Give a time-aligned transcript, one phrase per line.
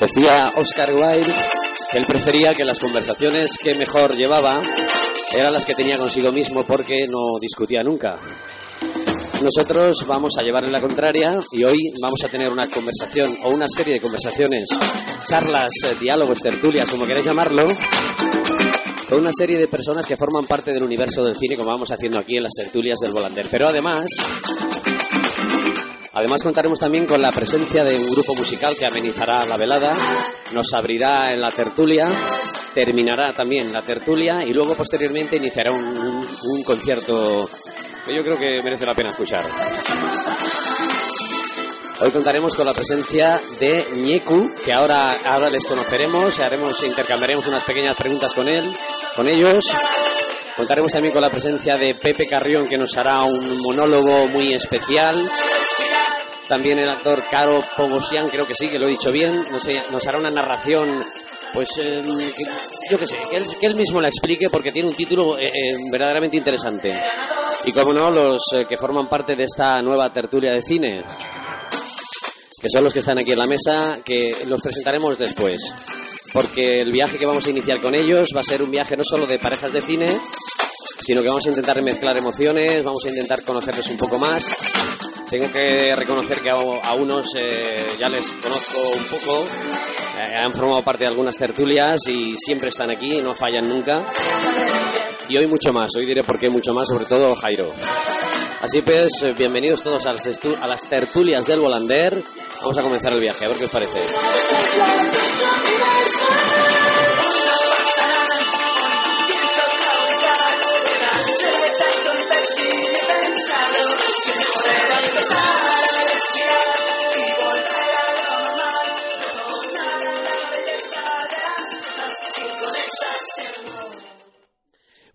[0.00, 1.32] Decía Oscar Wilde
[1.90, 4.60] que él prefería que las conversaciones que mejor llevaba
[5.34, 8.18] eran las que tenía consigo mismo porque no discutía nunca.
[9.42, 13.66] Nosotros vamos a llevarle la contraria y hoy vamos a tener una conversación o una
[13.68, 14.66] serie de conversaciones,
[15.26, 17.64] charlas, eh, diálogos, tertulias, como queráis llamarlo,
[19.08, 22.18] con una serie de personas que forman parte del universo del cine, como vamos haciendo
[22.18, 23.46] aquí en las tertulias del Volander.
[23.50, 24.06] Pero además,
[26.20, 29.94] además contaremos también con la presencia de un grupo musical que amenizará la velada,
[30.52, 32.08] nos abrirá en la tertulia,
[32.74, 37.48] terminará también la tertulia y luego posteriormente iniciará un, un- un concierto
[38.06, 39.44] que yo creo que merece la pena escuchar.
[42.02, 47.62] Hoy contaremos con la presencia de Ñeku, que ahora, ahora les conoceremos, haremos, intercambiaremos unas
[47.64, 48.74] pequeñas preguntas con él,
[49.14, 49.64] con ellos.
[50.56, 55.16] Contaremos también con la presencia de Pepe Carrión, que nos hará un monólogo muy especial.
[56.50, 60.06] También el actor Caro Pogosian, creo que sí, que lo he dicho bien, nos, nos
[60.08, 61.02] hará una narración,
[61.54, 62.02] pues eh,
[62.36, 62.44] que-
[62.90, 65.46] yo qué sé, que él, que él mismo la explique porque tiene un título eh,
[65.46, 66.92] eh, verdaderamente interesante.
[67.66, 71.04] Y como no, los eh, que forman parte de esta nueva tertulia de cine,
[72.60, 75.72] que son los que están aquí en la mesa, que los presentaremos después.
[76.32, 79.04] Porque el viaje que vamos a iniciar con ellos va a ser un viaje no
[79.04, 80.06] solo de parejas de cine,
[81.00, 84.44] sino que vamos a intentar mezclar emociones, vamos a intentar conocerles un poco más.
[85.30, 89.46] Tengo que reconocer que a, a unos eh, ya les conozco un poco,
[90.18, 94.02] eh, han formado parte de algunas tertulias y siempre están aquí, no fallan nunca.
[95.28, 97.72] Y hoy mucho más, hoy diré por qué mucho más, sobre todo Jairo.
[98.60, 100.26] Así pues, eh, bienvenidos todos a las,
[100.60, 102.20] a las tertulias del Volander.
[102.60, 104.00] Vamos a comenzar el viaje, a ver qué os parece.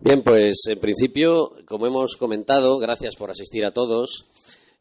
[0.06, 4.28] Bien, pues en principio, como hemos comentado, gracias por asistir a todos.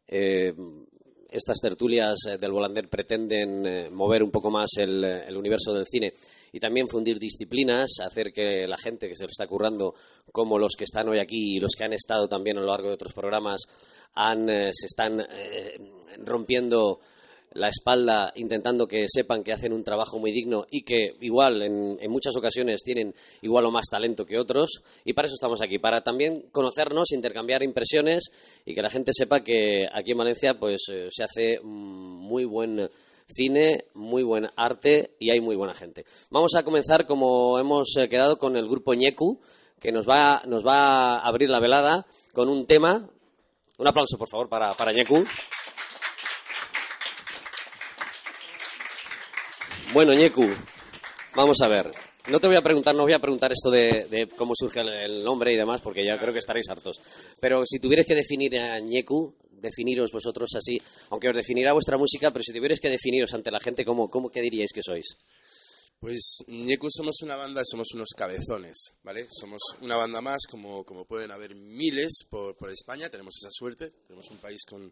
[0.07, 0.53] Eh,
[1.31, 6.13] estas tertulias eh, del Volander pretenden eh, mover un poco más el, universo del cine
[6.53, 9.95] y también fundir disciplinas, hacer que la gente que se está currando,
[10.31, 12.89] como los que están hoy aquí y los que han estado también a lo largo
[12.89, 13.63] de otros programas,
[14.13, 15.25] han, se están
[16.23, 16.99] rompiendo
[17.55, 21.97] la espalda intentando que sepan que hacen un trabajo muy digno y que igual en,
[21.99, 25.79] en muchas ocasiones tienen igual o más talento que otros y para eso estamos aquí,
[25.79, 28.29] para también conocernos, intercambiar impresiones
[28.65, 32.45] y que la gente sepa que aquí en Valencia pues eh, se hace mm, muy
[32.45, 32.89] buen
[33.27, 36.05] cine, muy buen arte y hay muy buena gente.
[36.29, 39.39] Vamos a comenzar como hemos eh, quedado con el grupo Ñecu
[39.79, 43.09] que nos va, nos va a abrir la velada con un tema.
[43.77, 45.23] Un aplauso por favor para, para Ñecu.
[49.95, 50.43] Bueno, Ñecu,
[51.37, 51.89] vamos a ver.
[52.29, 55.53] No te voy a preguntar, no voy a preguntar esto de, cómo surge el, nombre
[55.53, 56.99] y demás, porque ya creo que estaréis hartos.
[57.39, 60.77] Pero si tuvierais que definir a Ñecu, definiros vosotros así,
[61.11, 64.29] aunque os definirá vuestra música, pero si tuvierais que definiros ante la gente, ¿cómo, cómo
[64.29, 65.15] qué diríais que sois?
[65.97, 69.27] Pues Ñecu somos una banda, somos unos cabezones, ¿vale?
[69.29, 74.39] Somos una banda más, como, pueden haber miles por, España, tenemos esa suerte, tenemos un
[74.39, 74.91] país con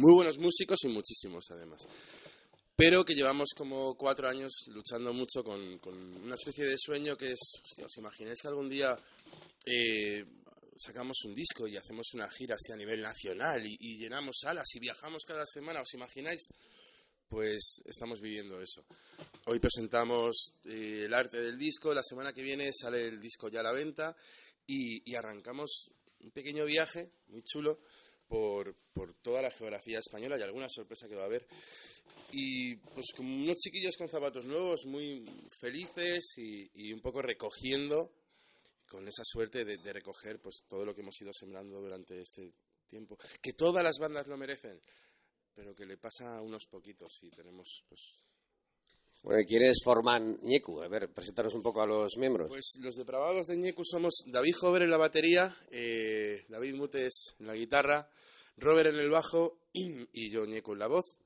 [0.00, 1.86] muy buenos músicos y muchísimos además.
[2.74, 5.60] Pero que llevamos como cuatro años luchando mucho con,
[6.24, 8.98] una especie de sueño que es, ¿os imagináis que algún día
[9.66, 10.24] eh,
[10.78, 14.80] sacamos un disco y hacemos una gira así a nivel nacional y, llenamos salas y
[14.80, 15.82] viajamos cada semana?
[15.82, 16.48] ¿Os imagináis?
[17.28, 18.84] Pues estamos viviendo eso.
[19.46, 23.60] Hoy presentamos eh, el arte del disco, la semana que viene sale el disco ya
[23.60, 24.16] a la venta
[24.66, 25.90] y arrancamos
[26.20, 27.80] un pequeño viaje muy chulo
[28.32, 31.46] por, por toda la geografía española y alguna sorpresa que va a haber.
[32.32, 35.22] Y pues como unos chiquillos con zapatos nuevos, muy
[35.60, 38.10] felices y, y un poco recogiendo,
[38.88, 42.54] con esa suerte de, recoger pues todo lo que hemos ido sembrando durante este
[42.88, 43.18] tiempo.
[43.42, 44.80] Que todas las bandas lo merecen,
[45.54, 48.18] pero que le pasa a unos poquitos y tenemos pues
[49.22, 50.82] Bueno, ¿quiénes forman Ñecu?
[50.82, 52.48] A ver, presentaros un poco a los miembros.
[52.48, 57.46] Pues los depravados de Ñecu somos David Jover en la batería, eh, David Mutes en
[57.46, 58.10] la guitarra,
[58.56, 61.20] Robert en el bajo y yo Ñecu en la voz.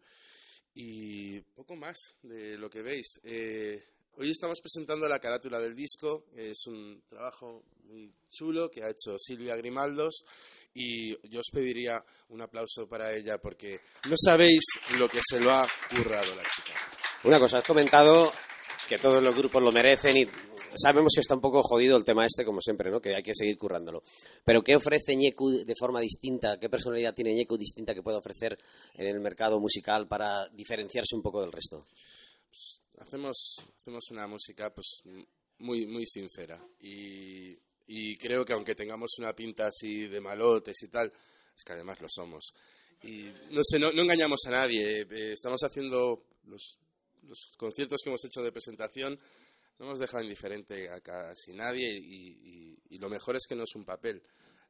[0.75, 3.19] Y poco más de lo que veis.
[3.25, 3.83] Eh,
[4.19, 6.25] hoy estamos presentando la carátula del disco.
[6.35, 10.25] Es un trabajo muy chulo que ha hecho Silvia Grimaldos.
[10.75, 14.61] Y yo os pediría un aplauso para ella porque no sabéis
[14.99, 16.79] lo que se lo ha currado la chica.
[17.25, 18.31] Una cosa, has comentado
[18.87, 20.27] que todos los grupos lo merecen y
[20.77, 23.01] sabemos que está un poco jodido el tema este, como siempre, ¿no?
[23.01, 24.03] Que hay que seguir currándolo.
[24.45, 26.59] Pero ¿qué ofrece Ñecu de forma distinta?
[26.61, 28.59] ¿Qué personalidad tiene Ñecu distinta que puede ofrecer
[28.95, 31.87] en el mercado musical para diferenciarse un poco del resto?
[33.01, 33.37] Hacemos,
[33.77, 35.03] hacemos una música pues
[35.59, 36.63] muy, muy sincera.
[36.81, 37.57] Y,
[37.87, 41.13] y creo que aunque tengamos una pinta así de malotes y tal,
[41.57, 42.53] es que además lo somos.
[43.03, 45.03] Y no sé, no, engañamos a nadie.
[45.03, 46.79] Eh, estamos haciendo los,
[47.23, 49.19] los, conciertos que hemos hecho de presentación,
[49.79, 53.75] no hemos dejado indiferente a casi nadie y, y, lo mejor es que no es
[53.75, 54.23] un papel.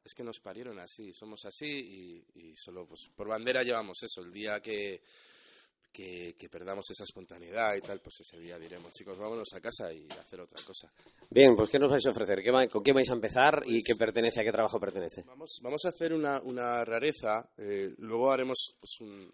[0.05, 4.21] Es que nos parieron así, somos así y, y solo pues, por bandera llevamos eso.
[4.21, 5.01] El día que,
[5.97, 10.07] que, perdamos esa espontaneidad y tal, pues ese día diremos, chicos, vámonos a casa y
[10.13, 10.93] hacer otra cosa.
[11.31, 12.43] Bien, pues ¿qué nos vais a ofrecer?
[12.71, 15.23] ¿Con qué vais a empezar y qué pertenece a qué trabajo pertenece?
[15.27, 19.31] Vamos, vamos a hacer una, una rareza, eh, luego haremos pues, un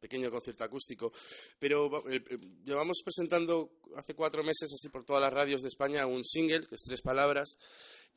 [0.00, 1.12] pequeño concierto acústico,
[1.58, 6.06] pero eh, eh, llevamos presentando hace cuatro meses, así por todas las radios de España,
[6.06, 7.56] un single, que es tres palabras,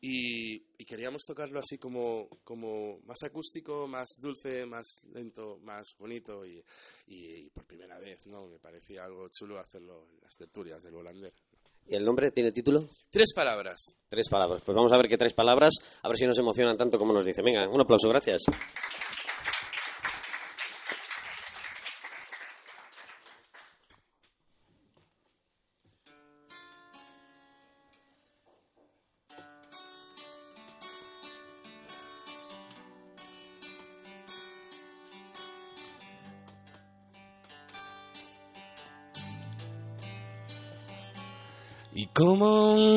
[0.02, 6.64] y, queríamos tocarlo así como, como más acústico, más dulce, más lento, más bonito y,
[7.08, 8.48] y, por primera vez, ¿no?
[8.48, 11.34] Me parecía algo chulo hacerlo en las tertulias del Volander.
[11.88, 12.90] ¿Y el nombre tiene título?
[13.12, 13.98] Tres palabras.
[14.10, 14.62] Tres palabras.
[14.66, 17.26] Pues vamos a ver qué tres palabras, a ver si nos emocionan tanto como nos
[17.26, 17.42] dice.
[17.44, 18.44] Venga, un aplauso, gracias.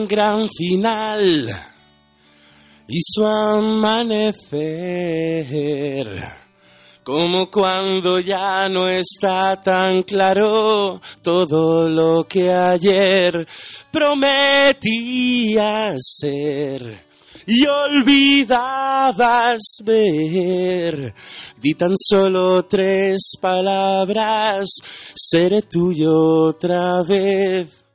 [0.08, 1.48] Gran final
[2.88, 4.56] y su amanecer.
[7.04, 13.46] Como cuando ya no está tan claro todo lo que ayer
[13.90, 17.00] prometía ser
[17.46, 21.14] y olvidabas ver.
[21.56, 24.68] Di tan solo tres palabras,
[25.16, 27.87] seré tuyo otra vez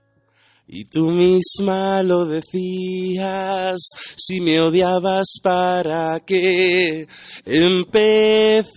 [0.75, 3.79] y tú misma lo decías,
[4.17, 7.05] si me odiabas para qué
[7.45, 8.73] empecé.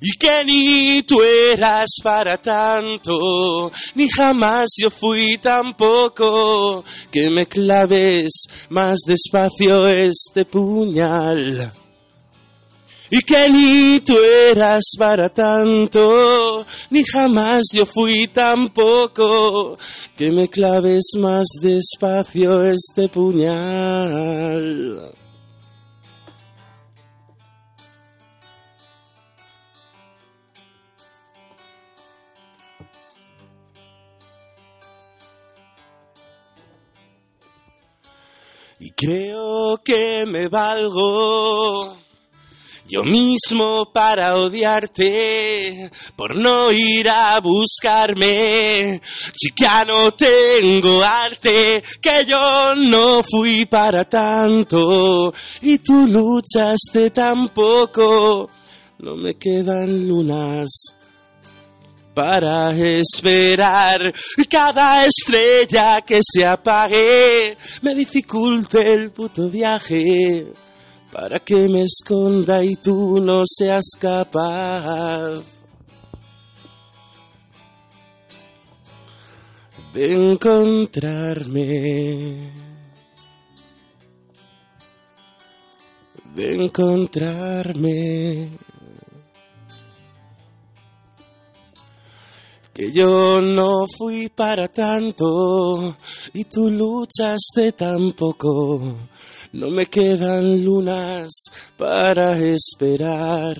[0.00, 8.48] Y que ni tú eras para tanto, ni jamás yo fui tampoco, que me claves
[8.70, 11.85] más despacio este puñal
[13.10, 19.78] y que ni tú eras para tanto, ni jamás yo fui tampoco,
[20.16, 24.36] que me claves más despacio este puñal.
[38.78, 42.05] Y creo que me valgo
[42.88, 49.00] yo mismo para odiarte, por no ir a buscarme.
[49.34, 58.48] Chica, no tengo arte, que yo no fui para tanto, y tú luchaste tampoco.
[58.98, 60.68] No me quedan lunas
[62.14, 64.00] para esperar
[64.48, 70.46] cada estrella que se apague me dificulte el puto viaje
[71.16, 75.42] para que me esconda y tú no seas capaz.
[79.94, 81.56] De encontrarme,
[86.34, 88.50] de encontrarme.
[92.74, 95.96] Que yo no fui para tanto
[96.34, 99.15] y tú luchaste tan poco
[99.56, 101.32] no me quedan lunas
[101.78, 103.56] para esperar.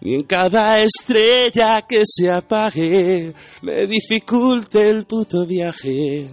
[0.00, 6.30] Ni en cada estrella que se apague me dificulte el puto viaje.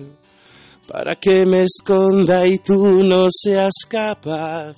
[0.87, 4.75] Para que me esconda y tú no seas capaz.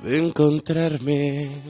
[0.00, 1.62] De encontrarme.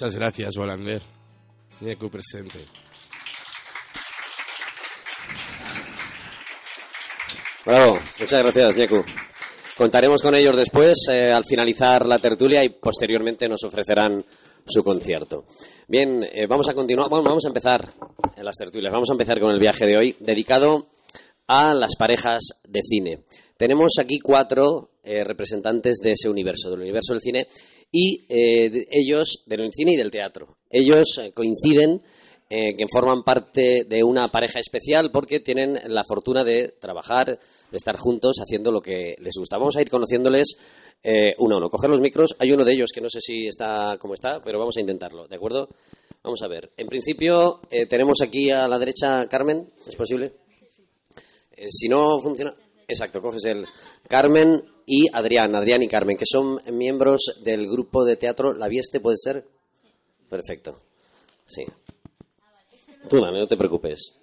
[0.00, 1.02] Muchas gracias, Volander.
[1.82, 2.64] Nieku presente.
[7.66, 9.04] Bravo, muchas gracias, Nieku.
[9.76, 14.24] Contaremos con ellos después, eh, al finalizar la tertulia, y posteriormente nos ofrecerán
[14.64, 15.44] su concierto.
[15.86, 17.92] Bien, eh, vamos a continuar, vamos a empezar
[18.38, 20.86] en las tertulias, vamos a empezar con el viaje de hoy, dedicado
[21.46, 23.24] a las parejas de cine.
[23.58, 27.46] Tenemos aquí cuatro eh, representantes de ese universo, del universo del cine,
[27.92, 30.56] y eh, de- ellos, del cine y del teatro.
[30.68, 32.02] Ellos eh, coinciden
[32.52, 37.26] eh, que forman parte de una pareja especial porque tienen la fortuna de trabajar,
[37.70, 39.56] de estar juntos haciendo lo que les gusta.
[39.56, 40.56] Vamos a ir conociéndoles
[41.02, 41.70] eh, uno a uno.
[41.70, 42.34] Coger los micros.
[42.40, 45.28] Hay uno de ellos que no sé si está como está, pero vamos a intentarlo,
[45.28, 45.68] ¿de acuerdo?
[46.24, 46.70] Vamos a ver.
[46.76, 49.68] En principio, eh, tenemos aquí a la derecha Carmen.
[49.86, 50.32] ¿Es posible?
[51.68, 52.54] Si no funciona.
[52.90, 53.64] Exacto, coges el
[54.08, 59.00] Carmen y Adrián, Adrián y Carmen, que son miembros del grupo de teatro La Vieste,
[59.00, 59.44] ¿puede ser?
[60.28, 60.80] Perfecto.
[61.46, 61.64] Sí.
[63.08, 64.16] Tú dame, no te preocupes.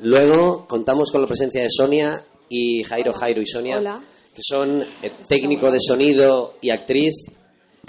[0.00, 2.12] Luego contamos con la presencia de Sonia
[2.48, 4.02] y Jairo, Jairo y Sonia, Hola.
[4.34, 7.14] que son eh, técnico de sonido y actriz.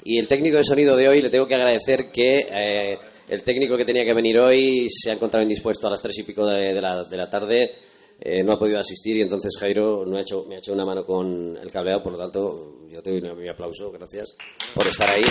[0.04, 2.98] Y el técnico de sonido de hoy le tengo que agradecer que eh,
[3.28, 6.22] el técnico que tenía que venir hoy se ha encontrado indispuesto a las tres y
[6.22, 7.72] pico de, de la, de la tarde.
[8.20, 10.84] Eh, no ha podido asistir y entonces Jairo no ha hecho, me ha hecho una
[10.84, 14.36] mano con el cableado, por lo tanto yo te doy mi aplauso, gracias
[14.74, 15.22] por estar ahí,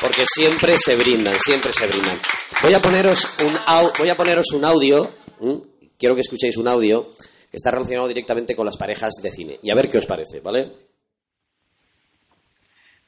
[0.00, 2.18] porque siempre se brindan, siempre se brindan.
[2.62, 5.10] Voy a poneros un, au- voy a poneros un audio,
[5.40, 5.60] ¿m?
[5.98, 7.08] quiero que escuchéis un audio
[7.50, 10.40] que está relacionado directamente con las parejas de cine y a ver qué os parece,
[10.40, 10.72] ¿vale?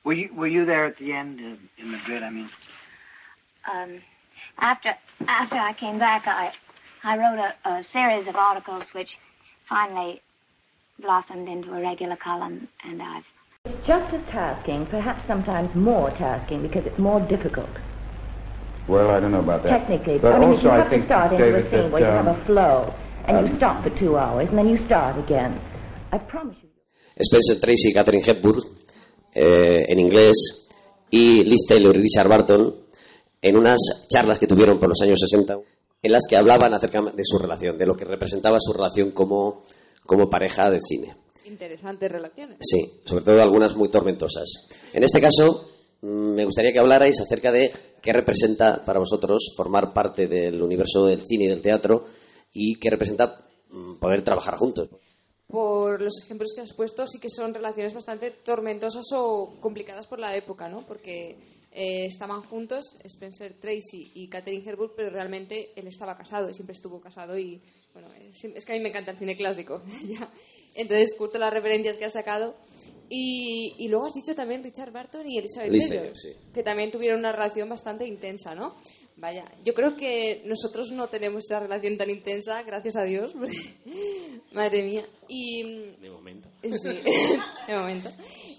[0.05, 1.39] Were you were you there at the end
[1.77, 2.23] in Madrid?
[2.23, 2.51] I mean,
[3.71, 4.01] Um,
[4.57, 6.51] after after I came back, I
[7.05, 9.19] I wrote a, a series of articles which
[9.69, 10.21] finally
[11.01, 13.25] blossomed into a regular column, and I've
[13.65, 17.71] It's just as tasking, perhaps sometimes more tasking, because it's more difficult.
[18.87, 19.81] Well, I don't know about that.
[19.81, 21.71] Technically, but I mean, if also you I have to think, start into David, a
[21.71, 22.95] scene that, where you have um, a flow,
[23.27, 25.61] and you um, stop for two hours, and then you start again.
[26.11, 26.69] I promise you.
[27.21, 28.61] Spencer Tracy y Catherine Hepburn
[29.35, 30.69] eh, en inglés
[31.11, 32.75] y Liz Taylor y Richard Barton
[33.43, 35.59] en unas charlas que tuvieron por los años 60
[36.03, 39.63] en las que hablaban acerca de su relación, de lo que representaba su relación como,
[40.07, 41.17] como pareja de cine.
[41.45, 42.59] Interesantes relaciones.
[42.61, 44.69] Sí, sobre todo algunas muy tormentosas.
[44.93, 45.69] En este caso,
[46.03, 51.07] mm, me gustaría que hablarais acerca de qué representa para vosotros formar parte del universo
[51.07, 52.05] del cine y del teatro
[52.53, 54.91] y qué representa mm, poder trabajar juntos.
[55.47, 60.21] Por los ejemplos que has puesto, sí que son relaciones bastante tormentosas o complicadas por
[60.21, 60.87] la época, ¿no?
[60.87, 61.39] Porque
[61.81, 66.73] eh, estaban juntos Spencer Tracy y Catherine Hepburn, pero realmente él estaba casado y siempre
[66.73, 67.63] estuvo casado y,
[67.95, 69.81] bueno, es, es que a mí me encanta el cine clásico.
[70.09, 70.29] ya.
[70.75, 72.57] Entonces, justo las referencias que has sacado.
[73.09, 76.31] Y, y luego has dicho también Richard Barton y Elizabeth Liz Taylor, sí.
[76.53, 78.75] que también tuvieron una relación bastante intensa, ¿no?
[79.17, 83.33] Vaya, yo creo que nosotros no tenemos esa relación tan intensa, gracias a Dios.
[84.53, 85.07] Madre mía.
[85.29, 85.63] Y,
[86.01, 86.49] De momento.
[86.61, 86.69] Sí,
[87.69, 88.11] de momento.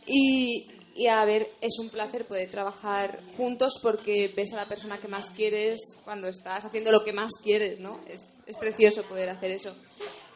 [0.08, 0.68] Y,
[1.00, 5.08] y a ver, es un placer poder trabajar juntos porque ves a la persona que
[5.08, 8.02] más quieres cuando estás haciendo lo que más quieres, ¿no?
[8.06, 8.20] Es,
[8.60, 9.70] precioso poder hacer eso.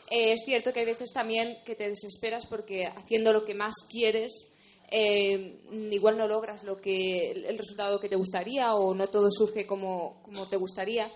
[0.10, 3.74] Eh, es cierto que hay veces también que te desesperas porque haciendo lo que más
[3.90, 4.48] quieres,
[4.90, 5.60] eh,
[5.92, 10.24] igual no logras lo que, el resultado que te gustaría o no todo surge como,
[10.24, 11.12] como te gustaría.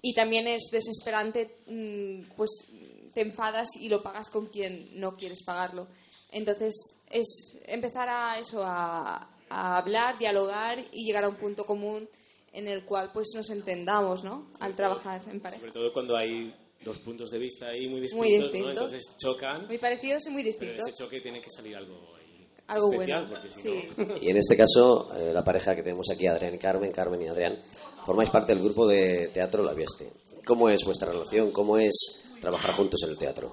[0.00, 2.68] Y también es desesperante, mm, pues
[3.14, 5.88] te enfadas y lo pagas con quien no quieres pagarlo.
[6.32, 6.74] Entonces
[7.10, 12.08] es empezar a eso, a, a hablar, dialogar y llegar a un punto común
[12.52, 14.48] en el cual pues nos entendamos, ¿no?
[14.60, 15.60] Al trabajar en pareja.
[15.60, 18.42] Sobre todo cuando hay dos puntos de vista ahí muy distintos, Muy ¿no?
[18.44, 18.70] distintos.
[18.70, 20.88] Entonces chocan, Muy parecidos y muy pero en distintos.
[20.88, 23.40] ese choque tiene que salir algo ahí Algo especial, bueno.
[23.42, 23.88] porque si Sí.
[23.98, 24.16] no...
[24.18, 27.28] Y en este caso, eh, la pareja que tenemos aquí, Adrián y Carmen, Carmen y
[27.28, 27.60] Adrián,
[28.04, 30.10] formáis parte del grupo de teatro La Vieste.
[30.44, 31.52] ¿Cómo es vuestra relación?
[31.52, 31.94] ¿Cómo es
[32.40, 33.52] trabajar juntos en el teatro?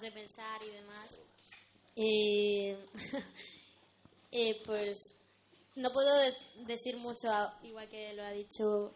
[0.00, 1.18] De pensar y demás,
[1.96, 2.76] eh,
[4.32, 5.14] eh, pues
[5.76, 6.34] no puedo de-
[6.66, 8.92] decir mucho, a- igual que lo ha dicho.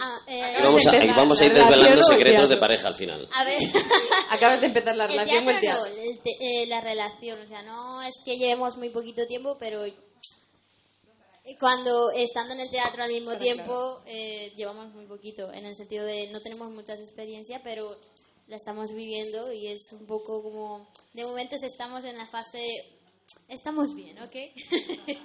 [0.00, 3.28] Ah, eh, vamos a, vamos a ir desvelando el secretos de pareja al final.
[3.32, 3.62] a ver,
[4.30, 6.02] Acabas de empezar la el relación con el teatro teatro.
[6.04, 9.56] no, el te- eh, la relación, o sea, no es que llevemos muy poquito tiempo,
[9.60, 9.84] pero
[11.58, 16.06] cuando estando en el teatro al mismo tiempo eh, llevamos muy poquito, en el sentido
[16.06, 17.98] de no tenemos muchas experiencias, pero
[18.46, 22.64] la estamos viviendo y es un poco como, de momentos estamos en la fase,
[23.48, 24.36] estamos bien, ¿ok?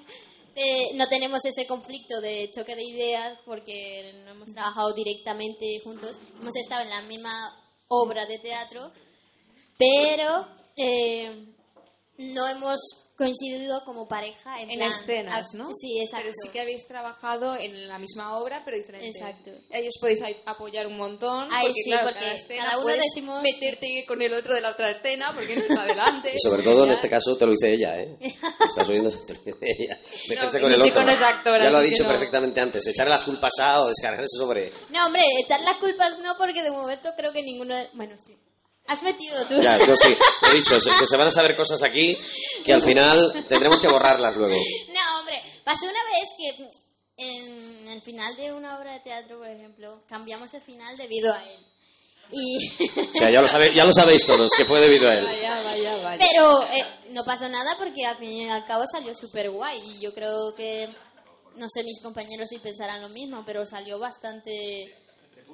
[0.56, 6.20] Eh, no tenemos ese conflicto de choque de ideas porque no hemos trabajado directamente juntos,
[6.42, 7.32] hemos estado en la misma
[7.88, 8.92] obra de teatro,
[9.78, 11.54] pero eh,
[12.18, 12.80] no hemos
[13.20, 15.70] coincidido como pareja en, En plan- escenas, ah, ¿no?
[15.76, 16.24] Sí, exacto.
[16.24, 19.14] Pero sí que habéis trabajado en la misma obra, pero diferentes.
[19.22, 19.52] Exacto.
[19.70, 21.48] Ellos podéis apoyar un montón.
[21.52, 24.62] Ahí porque, sí, claro, porque cada escena cada uno decimos- meterte con el otro de
[24.62, 26.32] la otra escena, porque no está adelante.
[26.36, 28.18] Y sobre todo en este caso te lo dice ella, ¿eh?
[28.22, 30.00] Estás oyendo, te lo dice ella.
[30.30, 31.04] Meterte No, con el otro.
[31.04, 32.10] no es actor, ya lo ha dicho no.
[32.10, 32.88] perfectamente antes.
[32.88, 34.72] Echarle las culpas a o descargarse sobre.
[34.90, 37.76] No, hombre, echar las culpas no, porque de momento creo que ninguno...
[37.94, 38.34] Bueno, sí.
[38.89, 39.60] Has metido tú.
[39.62, 40.10] Ya, yo sí.
[40.51, 42.17] He dicho que se van a saber cosas aquí
[42.65, 44.55] que al final tendremos que borrarlas luego.
[44.88, 46.69] No, hombre, pasó una vez que
[47.17, 51.43] en el final de una obra de teatro, por ejemplo, cambiamos el final debido a
[51.43, 51.60] él.
[52.31, 52.58] Y...
[53.00, 55.25] O sea, ya lo, sabe- ya lo sabéis todos, que fue debido a él.
[55.25, 56.25] Vaya, vaya, vaya.
[56.31, 59.79] Pero eh, no pasó nada porque al fin y al cabo salió súper guay.
[59.98, 60.88] Y yo creo que,
[61.55, 64.96] no sé, mis compañeros si pensarán lo mismo, pero salió bastante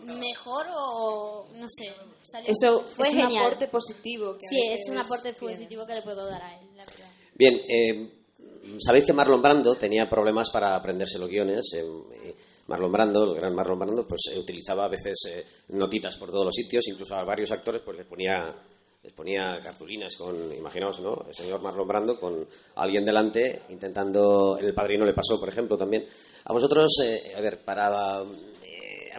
[0.03, 1.93] mejor o no sé.
[2.23, 3.31] Salió, Eso fue es genial.
[3.31, 4.33] un aporte positivo.
[4.37, 7.09] Que Sí, es un aporte positivo que le puedo dar a él, la verdad.
[7.35, 8.11] Bien, eh,
[8.79, 11.65] sabéis que Marlon Brando tenía problemas para aprenderse los guiones.
[11.75, 11.83] eh,
[12.23, 12.35] eh,
[12.67, 16.45] Marlon Brando, el gran Marlon Brando, pues eh, utilizaba a veces eh, notitas por todos
[16.45, 18.55] los sitios, incluso a varios actores pues les ponía
[19.03, 21.25] les ponía cartulinas con, imaginaos, ¿no?
[21.27, 22.47] El señor Marlon Brando con
[22.77, 26.07] alguien delante intentando, en El Padrino le pasó, por ejemplo, también.
[26.45, 28.23] A vosotros, eh, a ver, para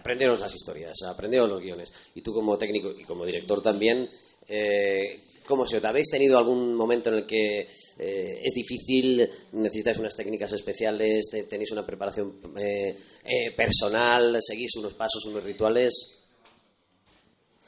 [0.06, 4.08] aprenderos las historias, aprenderos los guiones, y tú como técnico y como director también,
[4.48, 7.62] eh, ¿cómo se os habéis tenido algún momento en el que
[7.98, 12.94] eh, es difícil, necesitáis unas técnicas especiales, te- tenéis una preparación eh,
[13.24, 15.92] eh, personal, seguís unos pasos, unos rituales?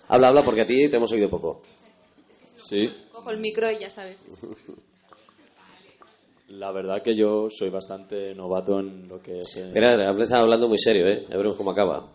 [0.07, 1.63] Habla, habla, porque a ti te hemos oído poco.
[2.57, 4.17] Sí, Cojo el micro y ya sabes.
[6.51, 9.57] la verdad que yo soy bastante novato en lo que es...
[9.57, 11.27] eh, Mira, empieza hablando muy serio, ¿eh?
[11.29, 12.11] Ya veremos cómo acaba.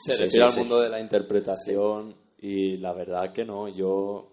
[0.00, 4.28] Se Sí, refiere sí, al mundo de la interpretación y la verdad que no, yo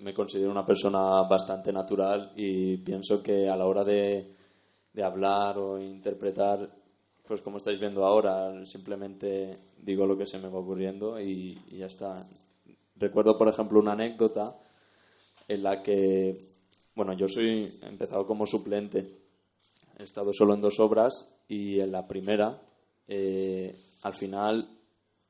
[0.00, 4.32] me considero una persona bastante natural y pienso que a la hora de,
[4.92, 6.70] de hablar o interpretar,
[7.26, 11.78] pues como estáis viendo ahora, simplemente digo lo que se me va ocurriendo y, y
[11.78, 12.26] ya está.
[12.96, 14.56] Recuerdo, por ejemplo, una anécdota
[15.48, 16.36] en la que,
[16.94, 19.18] bueno, yo soy he empezado como suplente,
[19.98, 22.60] he estado solo en dos obras y en la primera,
[23.08, 24.77] eh, al final,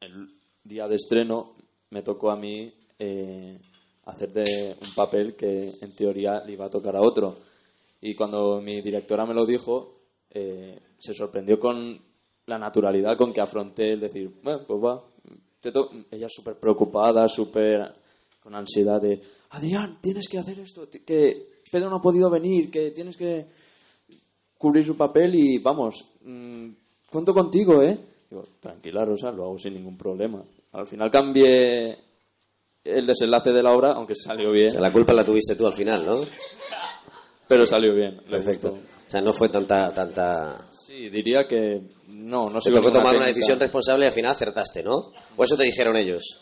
[0.01, 0.29] el
[0.63, 1.55] día de estreno,
[1.91, 3.59] me tocó a mí eh,
[4.05, 7.39] hacer de un papel que en teoría le iba a tocar a otro.
[8.01, 11.99] Y cuando mi directora me lo dijo, eh, se sorprendió con
[12.47, 15.05] la naturalidad con que afronté el decir, bueno, pues va.
[15.61, 15.91] te to-".
[16.11, 17.95] Ella súper preocupada, súper
[18.41, 22.91] con ansiedad de, Adrián, tienes que hacer esto, que Pedro no ha podido venir, que
[22.91, 23.47] tienes que
[24.59, 26.69] cubrir su papel y vamos, mm,
[27.11, 27.99] cuento contigo, ¿eh?
[28.31, 30.45] Digo, tranquila, Rosa, lo hago sin ningún problema.
[30.73, 31.99] Al final cambié
[32.85, 35.67] el desenlace de la obra, aunque salió bien, O sea, la culpa la tuviste tú
[35.67, 36.21] al final, ¿no?
[37.49, 38.21] pero salió bien.
[38.29, 38.73] Perfecto.
[38.73, 38.87] gustó.
[39.07, 39.93] O sea, no fue tanta...
[39.93, 40.69] tanta...
[40.71, 44.33] Sí, diría que no, no Te sé tocó tomar una decisión responsable y al final
[44.33, 45.13] acertaste, ¿no?
[45.35, 46.39] O eso te dijeron ellos.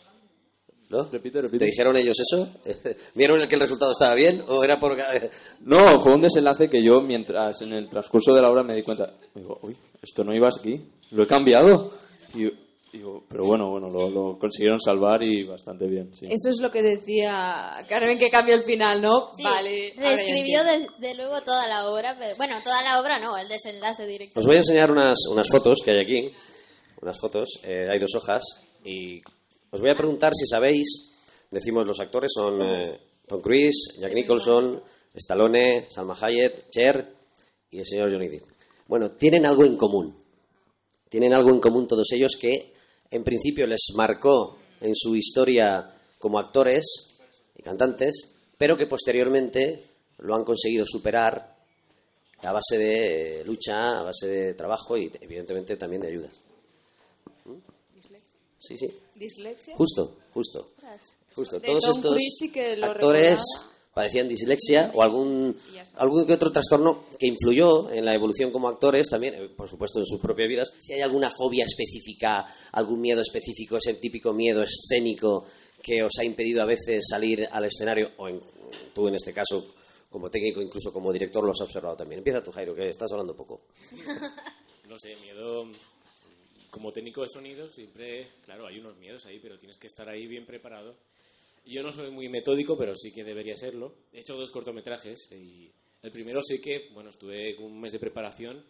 [0.88, 1.09] ¿No?
[1.11, 1.59] Repite, repite.
[1.59, 2.49] ¿Te dijeron ellos eso?
[3.14, 4.96] ¿Vieron que el resultado estaba bien o era por...
[5.61, 8.83] No, fue un desenlace que yo, mientras en el transcurso de la obra me di
[8.83, 10.75] cuenta, digo, uy, esto no iba aquí,
[11.11, 11.92] lo he cambiado.
[12.35, 12.46] Y
[12.92, 16.27] digo, pero bueno, bueno, lo, lo consiguieron salvar y bastante bien, sí.
[16.27, 19.31] Eso es lo que decía Carmen que cambió el final, ¿no?
[19.37, 19.92] Sí, vale.
[19.96, 20.96] reescribió entiendo.
[21.01, 24.38] de, de luego toda la obra, pero, bueno, toda la obra no, el desenlace directo.
[24.38, 26.33] Os voy a enseñar unas, unas fotos que hay aquí.
[27.03, 27.49] Unas fotos.
[27.64, 28.42] eh, hay dos hojas.
[28.85, 29.20] Y
[29.77, 31.12] os voy a preguntar si sabéis.
[31.51, 34.83] Decimos los actores son eh, Tom Cruise, Jack Nicholson,
[35.15, 37.15] Stallone, Salma Hayek, Cher
[37.71, 38.45] y el señor Johnny Depp.
[38.89, 40.17] Bueno, tienen algo en común.
[41.11, 42.73] Tienen algo en común todos ellos que
[43.11, 47.15] en principio les marcó en su historia como actores
[47.55, 49.85] y cantantes, pero que posteriormente
[50.19, 51.55] lo han conseguido superar
[52.43, 56.31] a base de lucha, a base de trabajo y evidentemente también de ayuda.
[58.59, 59.77] Sí, sí, ¿Dislexia?
[59.77, 60.71] justo, justo.
[61.35, 63.73] Justo, De todos Tom estos Cruise sí que lo actores recordaba.
[63.92, 65.57] padecían dislexia o algún,
[65.97, 69.99] algún que otro trastorno que influyó en la evolución como actores, también, eh, por supuesto,
[70.01, 70.73] en sus propias vidas.
[70.79, 75.45] Si hay alguna fobia específica, algún miedo específico, ese típico miedo escénico
[75.83, 78.40] que os ha impedido a veces salir al escenario, o en-
[78.95, 79.75] tú en este caso,
[80.11, 82.19] como técnico, incluso como director, lo has observado también.
[82.21, 83.61] Empieza tú, Jairo, que estás hablando poco.
[84.88, 85.64] No sé, miedo.
[86.77, 90.27] Como técnico de sonido, siempre, claro, hay unos miedos ahí, pero tienes que estar ahí
[90.27, 90.95] bien preparado.
[91.65, 93.95] Yo no soy muy metódico, pero sí que debería serlo.
[94.12, 98.62] He hecho dos cortometrajes y el primero sí que, bueno, estuve un mes de preparación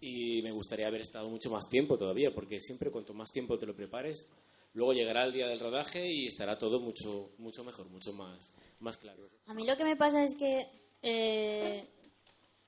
[0.00, 3.66] y me gustaría haber estado mucho más tiempo todavía, porque siempre cuanto más tiempo te
[3.66, 4.30] lo prepares,
[4.72, 8.96] luego llegará el día del rodaje y estará todo mucho, mucho mejor, mucho más, más
[8.96, 9.28] claro.
[9.44, 10.66] A mí lo que me pasa es que
[11.02, 11.86] eh,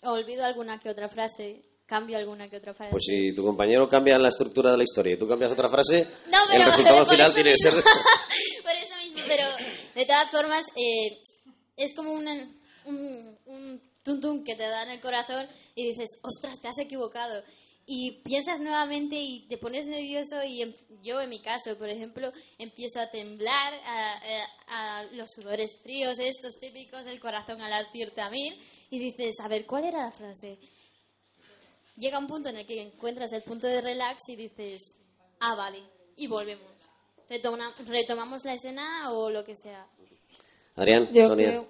[0.03, 2.91] olvido alguna que otra frase, cambio alguna que otra frase.
[2.93, 6.05] Pues si tu compañero cambia la estructura de la historia y tú cambias otra frase,
[6.31, 7.73] No, pero- el resultado final tiene que ser...
[8.63, 9.47] Por eso mismo, pero
[9.95, 11.19] de todas formas eh,
[11.77, 12.49] es como una-
[12.85, 16.79] un, un tum tum que te da en el corazón y dices, ostras, te has
[16.79, 17.43] equivocado.
[17.91, 22.31] Y piensas nuevamente y te pones nervioso y em- yo en mi caso, por ejemplo,
[22.59, 24.13] empiezo a temblar, a,
[24.69, 29.37] a- a los sudores fríos, estos típicos, el corazón al latirte a mil y dices,
[29.43, 30.59] a ver, ¿cuál era la frase?
[31.99, 34.99] Llega un punto en el que encuentras el punto de relax y dices,
[35.41, 35.83] ah, vale,
[36.17, 36.73] y volvemos.
[37.29, 39.87] Retoma- retomamos la escena o lo que sea.
[40.77, 41.69] Adrián, Yo Sonia, creo-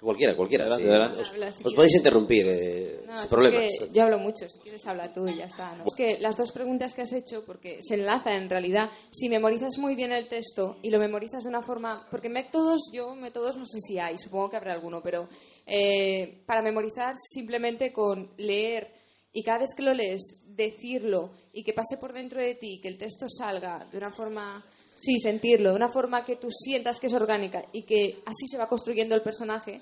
[0.00, 0.64] cualquiera, cualquiera.
[0.64, 0.90] Adelante, sí.
[0.90, 1.20] adelante.
[1.20, 1.74] Os, Habla, si os quieres.
[1.76, 3.66] podéis interrumpir eh, No, sin es problemas.
[3.78, 5.76] que yo hablo mucho, si quieres habla tú y ya está.
[5.76, 5.84] ¿no?
[5.86, 9.76] Es que las dos preguntas que has hecho, porque se enlazan en realidad, si memorizas
[9.78, 13.66] muy bien el texto y lo memorizas de una forma, porque métodos, yo métodos no
[13.66, 15.28] sé si hay, supongo que habrá alguno, pero
[15.66, 18.98] eh, para memorizar simplemente con leer
[19.32, 22.88] y cada vez que lo lees decirlo y que pase por dentro de ti, que
[22.88, 24.64] el texto salga de una forma,
[25.00, 28.58] sí, sentirlo, de una forma que tú sientas que es orgánica y que así se
[28.58, 29.80] va construyendo el personaje,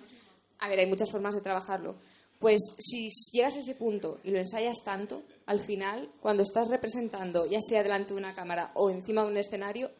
[0.58, 1.96] a ver, hay muchas formas de trabajarlo.
[2.38, 7.46] Pues si llegas a ese punto y lo ensayas tanto, al final, cuando estás representando,
[7.46, 9.90] ya sea delante de una cámara o encima de un escenario,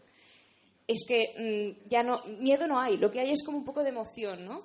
[0.86, 3.82] es que mm, ya no, miedo no hay, lo que hay es como un poco
[3.82, 4.60] de emoción, ¿no?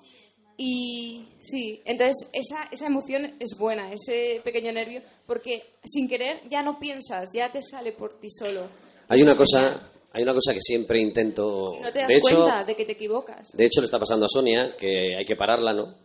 [0.58, 6.62] Y sí, entonces esa, esa emoción es buena, ese pequeño nervio, porque sin querer ya
[6.62, 8.68] no piensas, ya te sale por ti solo.
[9.08, 11.78] Hay una cosa, hay una cosa que siempre intento.
[11.82, 13.52] No te das de hecho, cuenta de que te equivocas.
[13.58, 15.96] de hecho le está pasando a Sonia que hay que pararla, ¿no?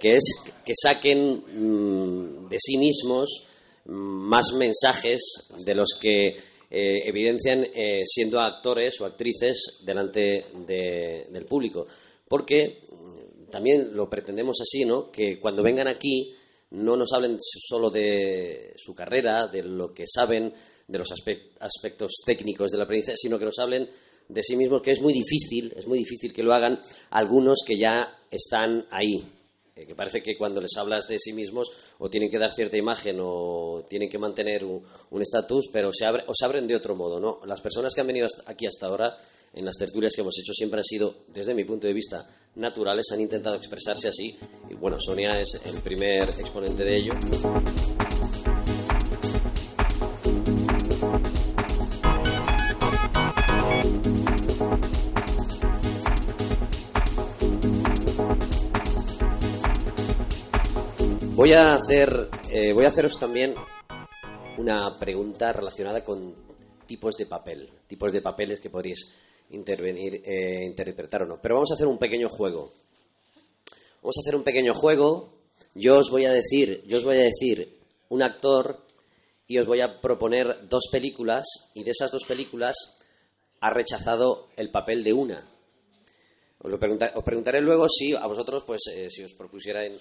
[0.00, 0.24] Que es
[0.64, 3.44] que saquen mm, de sí mismos
[3.86, 5.20] mm, más mensajes
[5.64, 6.28] de los que
[6.70, 11.86] eh, evidencian eh, siendo actores o actrices delante de- del público,
[12.28, 12.82] porque
[13.56, 15.10] también lo pretendemos así, ¿no?
[15.10, 16.34] Que cuando vengan aquí
[16.72, 20.52] no nos hablen solo de su carrera, de lo que saben,
[20.86, 23.88] de los aspe- aspectos técnicos de la aprendizaje, sino que nos hablen
[24.28, 27.78] de sí mismos, que es muy difícil, es muy difícil que lo hagan algunos que
[27.78, 29.24] ya están ahí.
[29.76, 32.78] Eh, que parece que cuando les hablas de sí mismos o tienen que dar cierta
[32.78, 36.96] imagen o tienen que mantener un estatus, pero se abre, o se abren de otro
[36.96, 37.40] modo, ¿no?
[37.44, 39.16] Las personas que han venido hasta- aquí hasta ahora
[39.52, 43.06] en las tertulias que hemos hecho siempre han sido, desde mi punto de vista, naturales,
[43.12, 44.34] han intentado expresarse así.
[44.70, 47.12] Y bueno, Sonia es el primer exponente de ello.
[61.46, 63.54] Voy a hacer, eh, voy a haceros también
[64.58, 66.34] una pregunta relacionada con
[66.86, 69.06] tipos de papel, tipos de papeles que podríais
[69.50, 71.40] intervenir, eh, interpretar o no.
[71.40, 72.72] Pero vamos a hacer un pequeño juego.
[74.02, 75.34] Vamos a hacer un pequeño juego.
[75.72, 77.78] Yo os voy a decir, yo os voy a decir
[78.08, 78.84] un actor
[79.46, 82.74] y os voy a proponer dos películas y de esas dos películas
[83.60, 85.48] ha rechazado el papel de una.
[86.58, 89.96] Os, lo os preguntaré luego si a vosotros, pues, eh, si os propusieran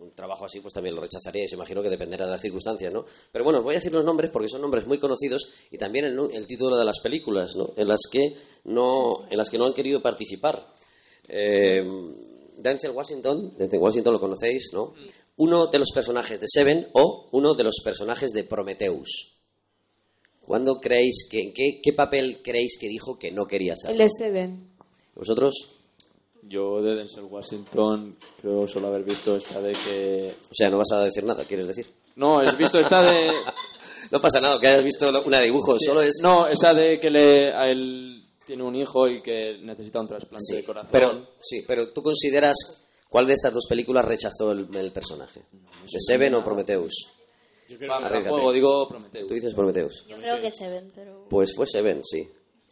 [0.00, 1.52] un trabajo así, pues también lo rechazaríais.
[1.52, 3.04] Imagino que dependerá de las circunstancias, ¿no?
[3.32, 6.06] Pero bueno, os voy a decir los nombres porque son nombres muy conocidos y también
[6.06, 7.72] el, título de las películas, ¿no?
[7.76, 8.34] En las que
[8.64, 10.72] no, en las que no han querido participar.
[11.28, 11.82] Eh,
[12.56, 14.94] Denzel Washington, Denzel Washington lo conocéis, ¿no?
[15.36, 19.34] Uno de los personajes de Seven o uno de los personajes de Prometheus.
[20.40, 23.90] ¿Cuándo creéis que, en qué, qué papel creéis que dijo que no quería hacer?
[23.90, 24.70] El de Seven.
[25.14, 25.77] ¿Vosotros?
[26.48, 30.34] Yo de Denzel Washington creo solo haber visto esta de que...
[30.50, 31.86] O sea, no vas a decir nada, ¿quieres decir?
[32.16, 33.30] No, he visto esta de...
[34.10, 36.20] No pasa nada, que hayas visto una de dibujos, Sí, solo es...
[36.22, 40.44] No, esa de que le, a él tiene un hijo y que necesita un trasplante
[40.44, 40.88] Sí, de corazón.
[40.90, 42.56] pero, sí, pero tú consideras
[43.10, 45.40] cuál de estas dos películas rechazó el, el personaje.
[45.50, 47.10] ¿De Seven o Prometheus?
[47.70, 48.30] Va, me la Arriesgate.
[48.30, 49.26] juego, digo Prometheus.
[49.28, 50.04] Tú dices Prometheus.
[50.08, 51.26] Yo creo que Seven, pero...
[51.28, 52.26] Pues fue Seven, sí.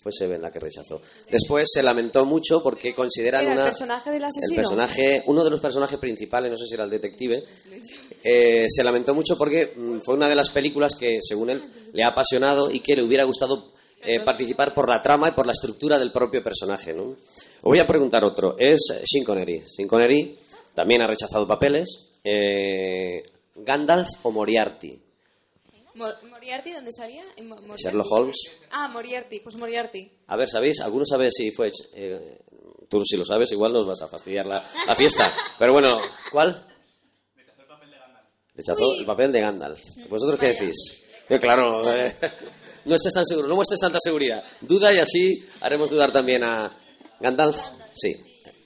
[0.07, 1.03] Fue Seven la que rechazó.
[1.29, 3.66] Después se lamentó mucho porque consideran ¿Era el una...
[3.71, 4.53] personaje del asesino?
[4.53, 7.42] El personaje, uno de los personajes principales, no sé si era el detective,
[8.23, 11.61] eh, se lamentó mucho porque mm, fue una de las películas que, según él,
[11.92, 15.45] le ha apasionado y que le hubiera gustado eh, participar por la trama y por
[15.45, 16.95] la estructura del propio personaje.
[16.95, 17.03] ¿no?
[17.07, 17.16] Os
[17.62, 18.57] voy a preguntar otro.
[18.57, 19.64] Es Sean Connery.
[19.66, 20.38] Sean Connery
[20.73, 22.12] también ha rechazado papeles.
[22.23, 23.25] Eh,
[23.57, 25.01] ¿Gandalf o Moriarty?
[25.97, 27.25] Mor- ¿Moriarty dónde salía?
[27.37, 27.83] En Mo- Moriarty.
[27.83, 28.37] Sherlock Holmes.
[28.71, 30.11] Ah, Moriarty, pues Moriarty.
[30.29, 30.81] A ver, ¿sabéis?
[30.81, 31.69] ¿Alguno sabe si fue...
[31.95, 32.39] eh,
[32.89, 35.33] tú si lo sabes, igual nos vas a fastidiar la, la fiesta.
[35.59, 35.99] Pero bueno,
[36.31, 36.67] ¿cuál?
[38.55, 39.81] Rechazó el papel de Gandalf.
[40.09, 41.03] ¿Vosotros qué decís?
[41.29, 42.15] Que claro, eh,
[42.87, 44.43] no estés tan seguro, no muestres tanta seguridad.
[44.63, 46.75] Duda y así haremos dudar también a
[47.21, 47.59] Gandalf.
[47.95, 48.15] Sí.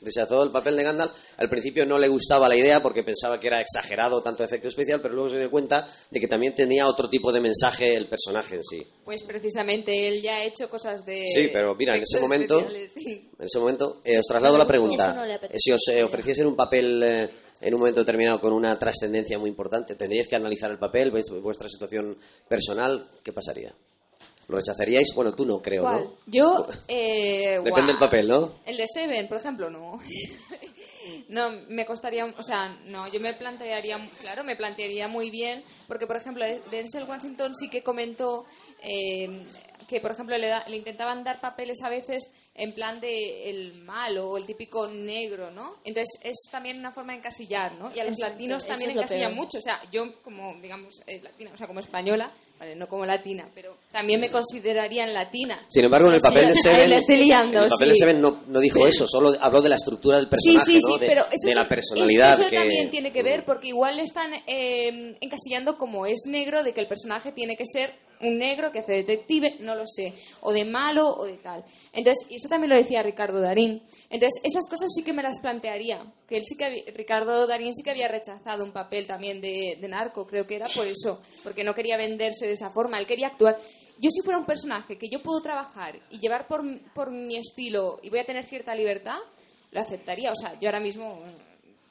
[0.00, 1.12] Rechazó el papel de Gandalf.
[1.36, 5.00] Al principio no le gustaba la idea porque pensaba que era exagerado tanto efecto especial,
[5.00, 8.56] pero luego se dio cuenta de que también tenía otro tipo de mensaje el personaje
[8.56, 8.86] en sí.
[9.04, 11.26] Pues precisamente él ya ha hecho cosas de.
[11.26, 12.60] Sí, pero mira, en ese momento,
[12.94, 13.30] sí.
[13.38, 15.14] en ese momento, eh, os traslado la pregunta.
[15.14, 15.24] no
[15.56, 19.50] si os eh, ofreciesen un papel eh, en un momento determinado con una trascendencia muy
[19.50, 22.16] importante, tendríais que analizar el papel, vuestra situación
[22.48, 23.74] personal, ¿qué pasaría?
[24.50, 25.08] ¿Lo rechazaríais?
[25.14, 26.04] Bueno, tú no creo, ¿Cuál?
[26.04, 26.12] ¿no?
[26.26, 26.66] Yo.
[26.88, 28.54] Eh, Depende del papel, ¿no?
[28.66, 29.98] El de Seven, por ejemplo, no.
[31.28, 36.06] No, me costaría, o sea, no, yo me plantearía, claro, me plantearía muy bien, porque
[36.06, 38.44] por ejemplo, Denzel Washington sí que comentó
[38.82, 39.44] eh,
[39.88, 43.74] que, por ejemplo, le, da- le intentaban dar papeles a veces en plan de el
[43.82, 45.76] malo o el típico negro, ¿no?
[45.84, 47.90] Entonces es también una forma de encasillar, ¿no?
[47.94, 51.52] Y a los Exacto, latinos también encasillan mucho, o sea, yo como, digamos, eh, latina,
[51.54, 55.58] o sea, como española, vale, no como latina, pero también me considerarían latina.
[55.68, 57.94] Sin embargo, en el papel de Seven, liando, en el papel de.
[57.94, 60.94] Seven no, no dijo eso, solo habló de la estructura del personaje, sí, ¿no?
[60.94, 62.56] sí, de, pero eso de la personalidad Eso que...
[62.56, 66.80] también tiene que ver porque igual le están eh, encasillando como es negro de que
[66.80, 70.64] el personaje tiene que ser un negro que hace detective, no lo sé, o de
[70.64, 71.64] malo o de tal.
[71.92, 73.82] Entonces, y eso también lo decía Ricardo Darín.
[74.10, 77.74] Entonces, esas cosas sí que me las plantearía, que él sí que había- Ricardo Darín
[77.74, 81.20] sí que había rechazado un papel también de, de narco, creo que era por eso,
[81.42, 83.58] porque no quería venderse de esa forma, él quería actuar.
[83.98, 86.62] Yo si fuera un personaje que yo puedo trabajar y llevar por,
[86.94, 89.18] por mi estilo y voy a tener cierta libertad,
[89.72, 90.32] lo aceptaría.
[90.32, 91.22] O sea, yo ahora mismo,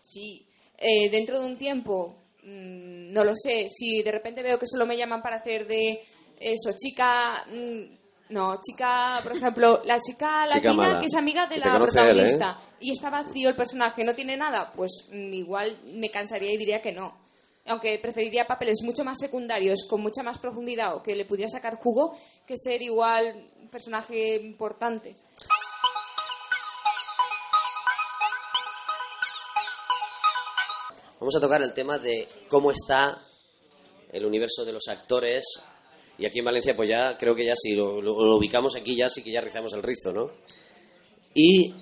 [0.02, 0.46] sí,
[0.78, 4.86] eh, dentro de un tiempo, mm, no lo sé, si de repente veo que solo
[4.86, 6.00] me llaman para hacer de
[6.40, 11.58] eso, chica, mm, no, chica, por ejemplo, la chica Chica latina que es amiga de
[11.58, 11.80] la él, ¿eh?
[11.80, 16.58] protagonista y está vacío el personaje, no tiene nada, pues mm, igual me cansaría y
[16.58, 17.18] diría que no.
[17.66, 21.76] Aunque preferiría papeles mucho más secundarios, con mucha más profundidad o que le pudiera sacar
[21.76, 25.16] jugo, que ser igual un personaje importante.
[31.20, 33.22] Vamos a tocar el tema de cómo está
[34.12, 35.44] el universo de los actores.
[36.20, 37.98] Y aquí en Valencia, pues ya creo que ya si lo,
[38.36, 40.30] ubicamos aquí, ya sí que ya rizamos el rizo, ¿no?
[41.34, 41.74] Y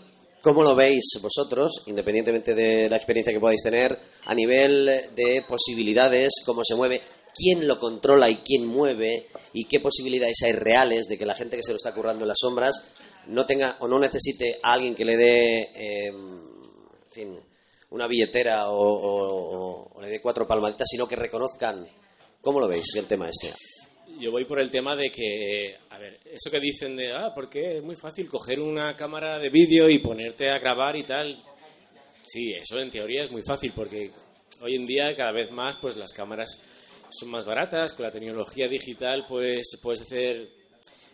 [0.42, 6.44] cómo lo veis vosotros, independientemente de la experiencia que podáis tener, a nivel de posibilidades,
[6.46, 7.02] cómo se mueve,
[7.34, 11.58] quién lo controla y quién mueve, y qué posibilidades hay reales de que la gente
[11.58, 12.76] que se lo está currando en las sombras
[13.28, 17.40] no tenga o no necesite a alguien que le dé, eh, en fin,
[17.90, 21.88] una billetera o le dé cuatro palmaditas, sino que reconozcan.
[22.40, 23.54] ¿Cómo lo veis el tema este?
[24.20, 27.78] Yo voy por el tema de que, a ver, eso que dicen de, ah, porque
[27.78, 31.44] es muy fácil coger una cámara de vídeo y ponerte a grabar y tal.
[32.24, 34.10] Sí, eso en teoría es muy fácil porque
[34.62, 36.62] hoy en día cada vez más pues las cámaras
[37.12, 40.50] son más baratas, con la tecnología digital pues puedes hacer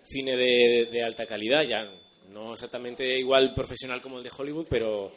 [0.06, 1.84] cine de, alta calidad, ya
[2.30, 5.12] no exactamente igual profesional como el de Hollywood, pero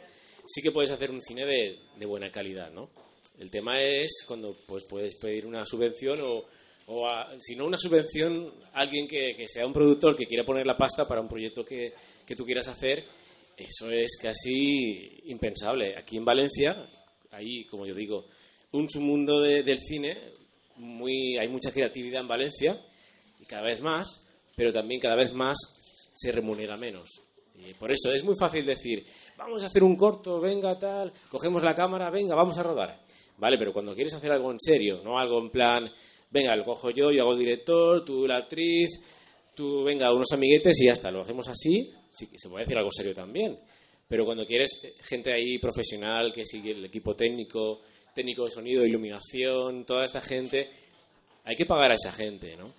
[0.45, 2.89] sí que puedes hacer un cine de, de buena calidad, ¿no?
[3.39, 6.45] El tema es cuando pues puedes pedir una subvención o,
[6.87, 7.05] o
[7.39, 11.05] si no una subvención, alguien que, que sea un productor que quiera poner la pasta
[11.05, 11.93] para un proyecto que,
[12.25, 13.03] que tú quieras hacer,
[13.57, 15.97] eso es casi impensable.
[15.97, 16.85] Aquí en Valencia
[17.31, 18.25] hay, como yo digo,
[18.71, 20.17] un submundo de- del cine,
[20.77, 22.79] muy, hay mucha creatividad en Valencia
[23.39, 25.57] y cada vez más, pero también cada vez más
[26.13, 27.09] se remunera menos.
[27.55, 29.03] Y por eso es muy fácil decir,
[29.35, 33.01] vamos a hacer un corto, venga tal, cogemos la cámara, venga, vamos a rodar.
[33.39, 35.91] Vale, pero cuando quieres hacer algo en serio, no algo en plan,
[36.29, 38.89] venga, lo cojo yo, yo hago el director, tú la actriz,
[39.55, 42.91] tú, venga, unos amiguetes y ya está, lo hacemos así, sí se puede decir algo
[42.91, 43.57] serio también.
[44.07, 47.81] Pero cuando quieres eh, gente ahí profesional, que sigue el equipo técnico,
[48.13, 50.69] técnico de sonido, iluminación, toda esta gente,
[51.43, 52.73] hay que pagar a esa gente, ¿no?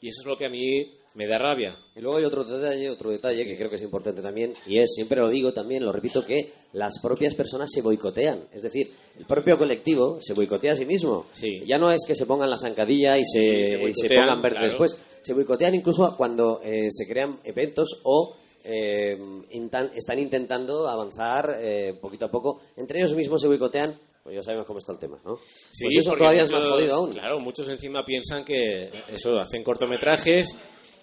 [0.00, 1.76] Y eso es lo que a mí me da rabia.
[1.96, 4.92] Y luego hay otro detalle, otro detalle que creo que es importante también, y es,
[4.94, 8.44] siempre lo digo también, lo repito, que las propias personas se boicotean.
[8.52, 11.26] Es decir, el propio colectivo se boicotea a sí mismo.
[11.66, 14.20] Ya no es que se pongan la zancadilla y se, Sí, se y se boicotean,
[14.26, 14.66] pongan ver claro.
[14.68, 15.18] después.
[15.22, 19.16] Se boicotean incluso cuando eh, se crean eventos o eh,
[19.52, 22.60] intan- están intentando avanzar eh, poquito a poco.
[22.76, 25.36] Entre ellos mismos se boicotean, pues ya sabemos cómo está el tema, ¿no?
[25.72, 27.12] Sí, pues eso todavía es más jodido aún.
[27.12, 30.56] Claro, muchos encima piensan que eso, hacen cortometrajes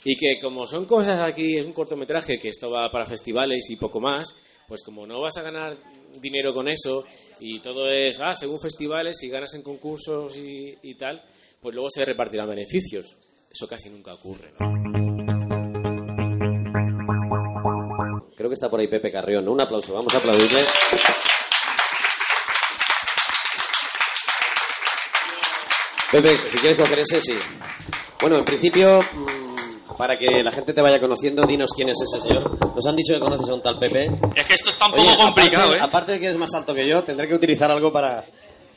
[0.09, 3.75] y que como son cosas aquí, es un cortometraje que esto va para festivales y
[3.75, 5.77] poco más, pues como no vas a ganar
[6.21, 7.03] dinero con eso
[7.41, 11.21] y todo es, ah, según festivales, si ganas en concursos y, y tal,
[11.59, 13.17] pues luego se repartirán beneficios.
[13.51, 14.77] Eso casi nunca ocurre, ¿no?
[18.37, 19.49] Creo que está por ahí Pepe Carrión.
[19.49, 20.61] Un aplauso, vamos a aplaudirle.
[26.13, 27.33] Pepe, si quieres coger ese, sí.
[28.21, 29.46] Bueno, en principio, mm,
[29.97, 32.57] para que la gente te vaya conociendo, dinos quién es ese señor.
[32.75, 34.05] Nos han dicho que conoces a un tal Pepe.
[34.35, 35.81] Es que esto está un poco Oye, complicado, aparte, ¿eh?
[35.81, 38.23] Aparte de que eres más alto que yo, tendré que utilizar algo para...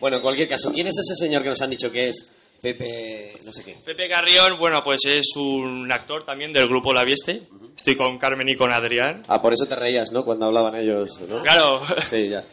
[0.00, 3.33] Bueno, en cualquier caso, ¿quién es ese señor que nos han dicho que es Pepe...
[3.44, 3.76] no sé qué?
[3.85, 7.42] Pepe Carrión, bueno, pues es un actor también del grupo La Vieste.
[7.76, 9.22] Estoy con Carmen y con Adrián.
[9.28, 10.24] Ah, por eso te reías, ¿no?
[10.24, 11.42] Cuando hablaban ellos, ¿no?
[11.42, 11.83] Claro.
[12.02, 12.44] Sí, ya.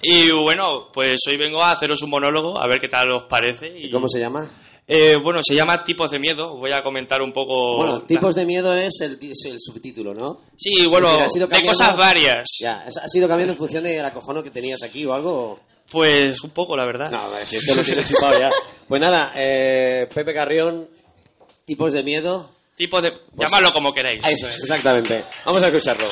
[0.00, 3.68] Y bueno, pues hoy vengo a haceros un monólogo, a ver qué tal os parece.
[3.74, 4.46] ¿Y cómo se llama?
[4.86, 6.56] Eh, bueno, se llama Tipos de Miedo.
[6.58, 7.78] Voy a comentar un poco.
[7.78, 10.40] Bueno, tipos de miedo es el, es el subtítulo, ¿no?
[10.56, 12.44] Sí, bueno, Es decir, has ido de cosas varias.
[12.60, 15.58] Ya, ¿has has ido cambiando en función del acojono que tenías aquí o algo?
[15.90, 17.10] Pues un poco, la verdad.
[17.10, 18.50] No, si esto lo tienes chupado ya.
[18.86, 20.88] Pues nada, eh, Pepe Carrión,
[21.64, 22.50] tipos de miedo.
[22.76, 23.12] Tipos de.
[23.34, 24.20] Pues- llamadlo como queráis.
[24.26, 25.24] Eso es, exactamente.
[25.46, 26.08] Vamos a escucharlo.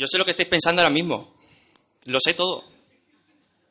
[0.00, 1.34] Yo sé lo que estáis pensando ahora mismo.
[2.06, 2.64] Lo sé todo.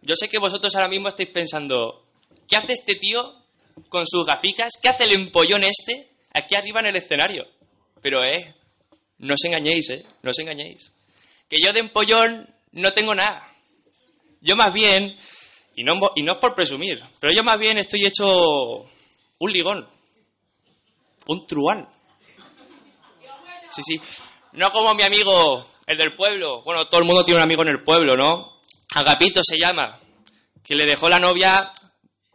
[0.03, 2.05] Yo sé que vosotros ahora mismo estáis pensando,
[2.47, 3.33] ¿qué hace este tío
[3.89, 4.73] con sus gaficas?
[4.79, 7.47] ¿Qué hace el empollón este aquí arriba en el escenario?
[7.99, 8.53] Pero, eh,
[9.17, 10.93] no os engañéis, eh, no os engañéis.
[11.49, 13.51] Que yo de empollón no tengo nada.
[14.39, 15.17] Yo más bien,
[15.75, 18.85] y no, y no es por presumir, pero yo más bien estoy hecho
[19.39, 19.89] un ligón,
[21.27, 21.89] un truán.
[23.71, 24.01] Sí, sí.
[24.53, 26.61] No como mi amigo, el del pueblo.
[26.63, 28.59] Bueno, todo el mundo tiene un amigo en el pueblo, ¿no?
[28.93, 29.99] Agapito se llama.
[30.63, 31.71] Que le dejó la novia.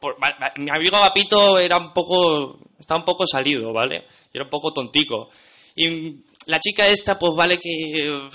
[0.00, 0.16] por-
[0.56, 2.58] mi amigo Agapito era un poco.
[2.78, 4.06] Estaba un poco salido, ¿vale?
[4.32, 5.30] Era un poco tontico.
[5.76, 8.28] Y la chica esta, pues vale que.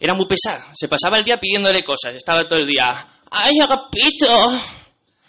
[0.00, 0.72] Era muy pesada.
[0.74, 2.14] Se pasaba el día pidiéndole cosas.
[2.14, 3.06] Estaba todo el día.
[3.30, 4.50] ¡Ay, Agapito!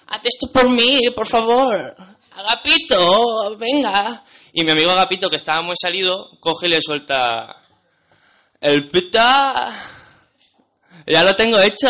[0.08, 1.96] Haz esto por mí, por favor.
[2.32, 4.24] Agapito, venga.
[4.54, 7.59] Y mi amigo Agapito, que estaba muy salido, coge y le suelta.
[8.62, 9.90] El pita.
[11.08, 11.88] Ya lo tengo hecho.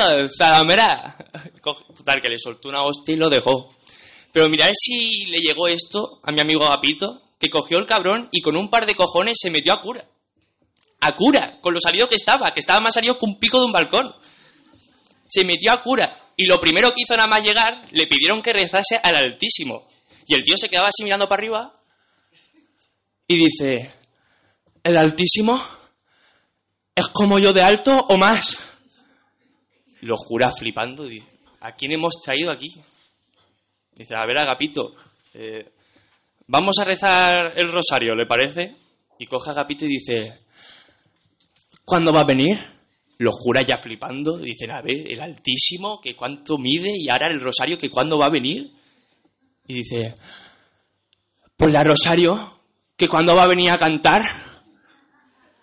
[1.61, 3.75] Coge- Total, que le soltó una hostia y lo dejó.
[4.31, 8.41] Pero mirad si le llegó esto a mi amigo Agapito, que cogió el cabrón y
[8.41, 10.05] con un par de cojones se metió a cura.
[11.01, 13.65] A cura, con lo salido que estaba, que estaba más salido que un pico de
[13.65, 14.13] un balcón.
[15.27, 16.15] Se metió a cura.
[16.37, 19.87] Y lo primero que hizo nada más llegar, le pidieron que rezase al Altísimo.
[20.27, 21.73] Y el tío se quedaba así mirando para arriba
[23.27, 23.93] y dice,
[24.83, 25.61] ¿el Altísimo?
[26.99, 28.57] ¿Es como yo de alto o más?
[30.01, 32.75] Lo jura flipando y dice, ¿a quién hemos traído aquí?
[33.95, 34.95] Dice, a ver, Agapito,
[35.33, 35.71] eh,
[36.47, 38.75] vamos a rezar el rosario, ¿le parece?
[39.17, 40.39] Y coge a Agapito y dice,
[41.85, 42.57] ¿cuándo va a venir?
[43.19, 47.39] Lo jura ya flipando, dicen, a ver, el Altísimo, que cuánto mide, y ahora el
[47.39, 48.73] rosario, que cuándo va a venir.
[49.67, 50.15] Y dice,
[51.55, 52.59] pues la rosario,
[52.97, 54.21] que cuándo va a venir a cantar.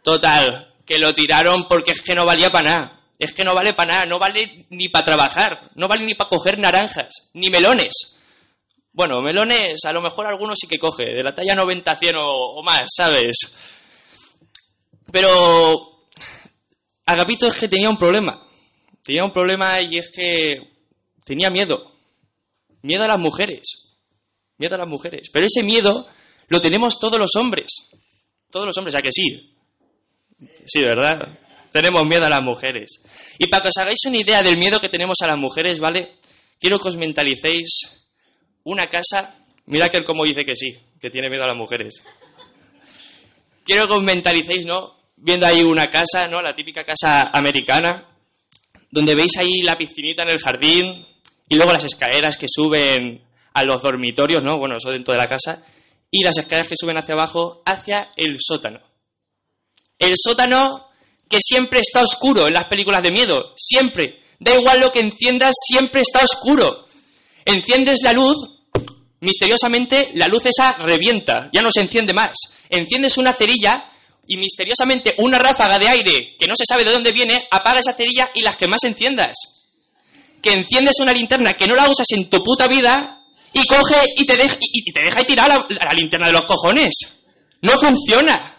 [0.02, 3.00] Total, que lo tiraron porque es que no valía para nada.
[3.18, 6.28] Es que no vale para nada, no vale ni para trabajar, no vale ni para
[6.30, 8.16] coger naranjas, ni melones.
[8.92, 12.58] Bueno, melones a lo mejor algunos sí que coge, de la talla 90, 100 o,
[12.58, 13.56] o más, ¿sabes?
[15.10, 15.96] Pero
[17.06, 18.46] Agapito es que tenía un problema.
[19.02, 20.60] Tenía un problema y es que
[21.24, 21.92] tenía miedo.
[22.82, 23.96] Miedo a las mujeres.
[24.58, 25.30] Miedo a las mujeres.
[25.32, 26.06] Pero ese miedo
[26.48, 27.68] lo tenemos todos los hombres.
[28.50, 29.55] Todos los hombres, ¿a que sí?
[30.66, 31.38] Sí, ¿verdad?
[31.72, 33.02] Tenemos miedo a las mujeres.
[33.38, 36.16] Y para que os hagáis una idea del miedo que tenemos a las mujeres, ¿vale?
[36.58, 38.06] Quiero que os mentalicéis
[38.64, 39.34] una casa.
[39.66, 42.02] Mira que él como dice que sí, que tiene miedo a las mujeres.
[43.64, 44.96] Quiero que os mentalicéis, ¿no?
[45.16, 46.40] Viendo ahí una casa, ¿no?
[46.40, 48.08] La típica casa americana,
[48.90, 51.06] donde veis ahí la piscinita en el jardín
[51.48, 53.22] y luego las escaleras que suben
[53.54, 54.58] a los dormitorios, ¿no?
[54.58, 55.64] Bueno, eso dentro de la casa.
[56.10, 58.85] Y las escaleras que suben hacia abajo, hacia el sótano.
[59.98, 60.86] El sótano
[61.28, 63.54] que siempre está oscuro en las películas de miedo.
[63.56, 64.22] Siempre.
[64.38, 66.86] Da igual lo que enciendas, siempre está oscuro.
[67.44, 68.36] Enciendes la luz,
[69.20, 72.36] misteriosamente la luz esa revienta, ya no se enciende más.
[72.68, 73.84] Enciendes una cerilla
[74.26, 77.94] y misteriosamente una ráfaga de aire que no se sabe de dónde viene apaga esa
[77.94, 79.32] cerilla y las que más enciendas.
[80.42, 84.26] Que enciendes una linterna que no la usas en tu puta vida y coge y
[84.26, 86.92] te deja y, te deja tirar la linterna de los cojones.
[87.62, 88.55] No funciona.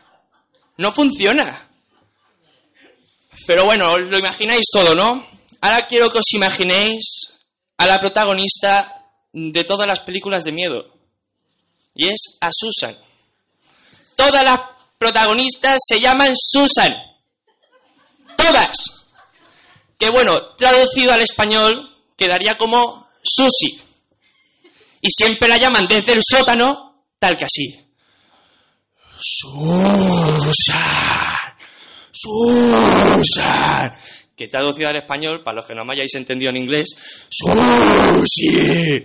[0.78, 1.70] No funciona.
[3.46, 5.25] Pero bueno, lo imagináis todo, ¿no?
[5.62, 7.30] Ahora quiero que os imaginéis
[7.78, 10.94] a la protagonista de todas las películas de miedo.
[11.96, 12.96] Y es a Susan.
[14.15, 14.60] Todas las
[14.98, 16.96] protagonistas se llaman Susan.
[18.36, 18.78] Todas.
[19.98, 23.82] Que bueno, traducido al español quedaría como Susi.
[25.02, 27.87] Y siempre la llaman desde el sótano tal que así.
[29.22, 30.78] Susan.
[32.12, 33.92] Susan.
[34.36, 36.90] que traducido al español, para los que no me hayáis entendido en inglés,
[37.30, 39.04] ¡Sushi!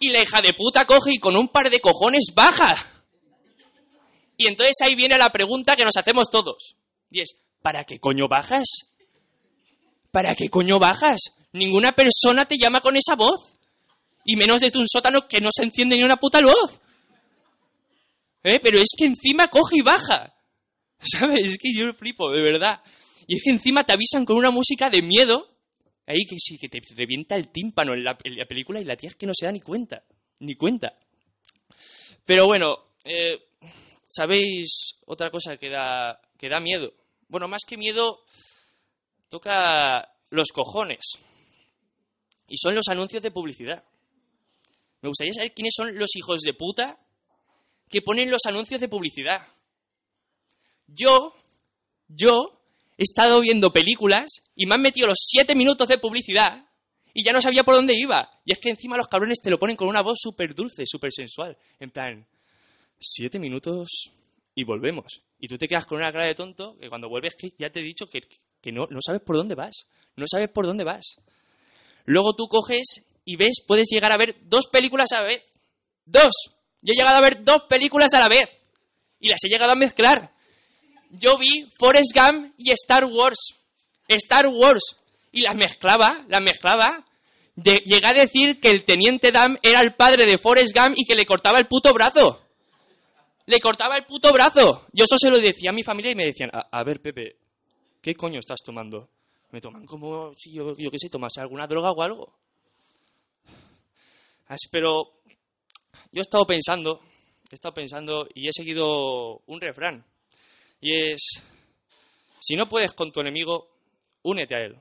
[0.00, 2.74] Y la hija de puta coge y con un par de cojones baja.
[4.36, 6.74] Y entonces ahí viene la pregunta que nos hacemos todos.
[7.10, 8.64] Y es, ¿para qué coño bajas?
[10.10, 11.20] ¿Para qué coño bajas?
[11.52, 13.56] Ninguna persona te llama con esa voz.
[14.24, 16.81] Y menos de un sótano que no se enciende ni una puta luz.
[18.44, 18.58] ¿Eh?
[18.62, 20.34] Pero es que encima coge y baja.
[20.98, 21.52] ¿Sabes?
[21.52, 22.80] Es que yo flipo, de verdad.
[23.26, 25.48] Y es que encima te avisan con una música de miedo.
[26.06, 29.16] Ahí que sí, que te revienta el tímpano en la, película y la tía es
[29.16, 30.02] que no se da ni cuenta.
[30.40, 30.98] Ni cuenta.
[32.24, 33.38] Pero bueno, eh,
[34.08, 36.92] ¿sabéis otra cosa que da, que da miedo?
[37.28, 38.20] Bueno, más que miedo,
[39.28, 41.12] toca los cojones.
[42.48, 43.84] Y son los anuncios de publicidad.
[45.00, 46.98] Me gustaría saber quiénes son los hijos de puta
[47.92, 49.46] que ponen los anuncios de publicidad.
[50.86, 51.34] Yo,
[52.08, 52.58] yo,
[52.96, 56.66] he estado viendo películas y me han metido los siete minutos de publicidad
[57.12, 58.30] y ya no sabía por dónde iba.
[58.46, 61.12] Y es que encima los cabrones te lo ponen con una voz súper dulce, súper
[61.12, 61.56] sensual.
[61.78, 62.26] En plan,
[62.98, 64.10] siete minutos
[64.54, 65.22] y volvemos.
[65.38, 67.80] Y tú te quedas con una cara de tonto que cuando vuelves que ya te
[67.80, 68.22] he dicho que,
[68.60, 69.86] que no, no sabes por dónde vas.
[70.16, 71.16] No sabes por dónde vas.
[72.06, 75.42] Luego tú coges y ves, puedes llegar a ver dos películas a la vez.
[76.06, 76.32] ¡Dos!
[76.82, 78.48] Yo he llegado a ver dos películas a la vez.
[79.20, 80.32] Y las he llegado a mezclar.
[81.10, 83.38] Yo vi Forrest Gump y Star Wars.
[84.08, 84.96] Star Wars.
[85.30, 87.04] Y las mezclaba, las mezclaba.
[87.54, 91.14] Llegué a decir que el teniente Dan era el padre de Forrest Gump y que
[91.14, 92.42] le cortaba el puto brazo.
[93.46, 94.86] Le cortaba el puto brazo.
[94.92, 97.36] Yo eso se lo decía a mi familia y me decían, a, a ver, Pepe,
[98.00, 99.08] ¿qué coño estás tomando?
[99.50, 102.34] Me toman como si yo, yo qué sé, tomase alguna droga o algo.
[104.70, 105.21] Pero
[106.12, 107.00] yo he estado pensando,
[107.50, 110.04] he estado pensando y he seguido un refrán.
[110.80, 111.42] Y es,
[112.40, 113.68] si no puedes con tu enemigo,
[114.22, 114.76] únete a él.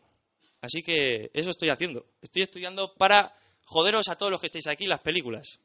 [0.62, 2.06] Así que eso estoy haciendo.
[2.22, 3.34] Estoy estudiando para
[3.66, 5.58] joderos a todos los que estáis aquí las películas.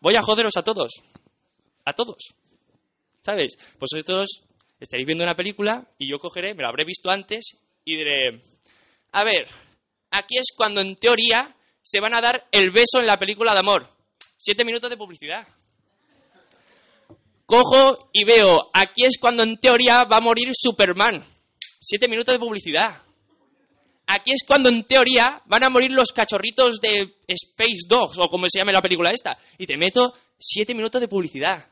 [0.00, 0.92] Voy a joderos a todos.
[1.84, 2.34] A todos.
[3.20, 3.56] ¿Sabéis?
[3.78, 4.42] Pues vosotros
[4.80, 8.42] estaréis viendo una película y yo cogeré, me la habré visto antes y diré,
[9.12, 9.46] a ver,
[10.10, 11.54] aquí es cuando en teoría
[11.84, 13.86] se van a dar el beso en la película de amor.
[14.38, 15.46] Siete minutos de publicidad.
[17.44, 21.22] Cojo y veo, aquí es cuando en teoría va a morir Superman.
[21.78, 23.02] Siete minutos de publicidad.
[24.06, 28.46] Aquí es cuando en teoría van a morir los cachorritos de Space Dogs o como
[28.48, 29.36] se llame la película esta.
[29.58, 31.66] Y te meto siete minutos de publicidad.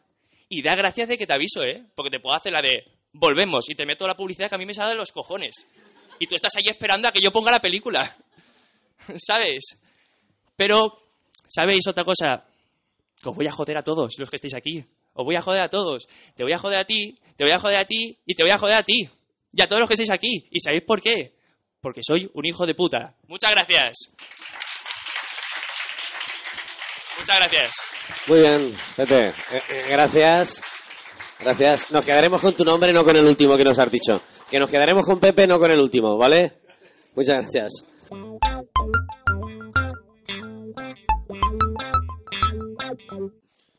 [0.50, 1.86] Y da gracias de que te aviso, ¿eh?
[1.94, 2.84] Porque te puedo hacer la de
[3.14, 5.66] volvemos y te meto la publicidad que a mí me sale de los cojones.
[6.18, 8.14] Y tú estás ahí esperando a que yo ponga la película.
[9.16, 9.81] ¿Sabes?
[10.56, 10.98] Pero,
[11.48, 12.44] ¿sabéis otra cosa?
[13.24, 14.84] Os voy a joder a todos los que estáis aquí.
[15.14, 16.06] Os voy a joder a todos.
[16.34, 18.52] Te voy a joder a ti, te voy a joder a ti y te voy
[18.52, 19.08] a joder a ti.
[19.52, 20.48] Y a todos los que estáis aquí.
[20.50, 21.34] ¿Y sabéis por qué?
[21.80, 23.14] Porque soy un hijo de puta.
[23.28, 24.08] Muchas gracias.
[27.18, 27.74] Muchas gracias.
[28.26, 29.26] Muy bien, Pepe.
[29.26, 30.62] Eh, eh, gracias.
[31.38, 31.90] Gracias.
[31.90, 34.12] Nos quedaremos con tu nombre, no con el último que nos has dicho.
[34.50, 36.52] Que nos quedaremos con Pepe, no con el último, ¿vale?
[37.14, 37.84] Muchas gracias.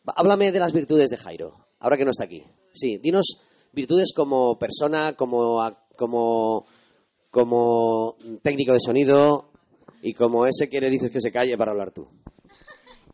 [0.06, 2.44] Háblame de las virtudes de Jairo, ahora que no está aquí.
[2.74, 3.40] Sí, dinos
[3.72, 5.62] virtudes como persona, como,
[5.98, 6.66] como,
[7.32, 9.52] como técnico de sonido
[10.02, 12.08] y como ese que le dices que se calle para hablar tú.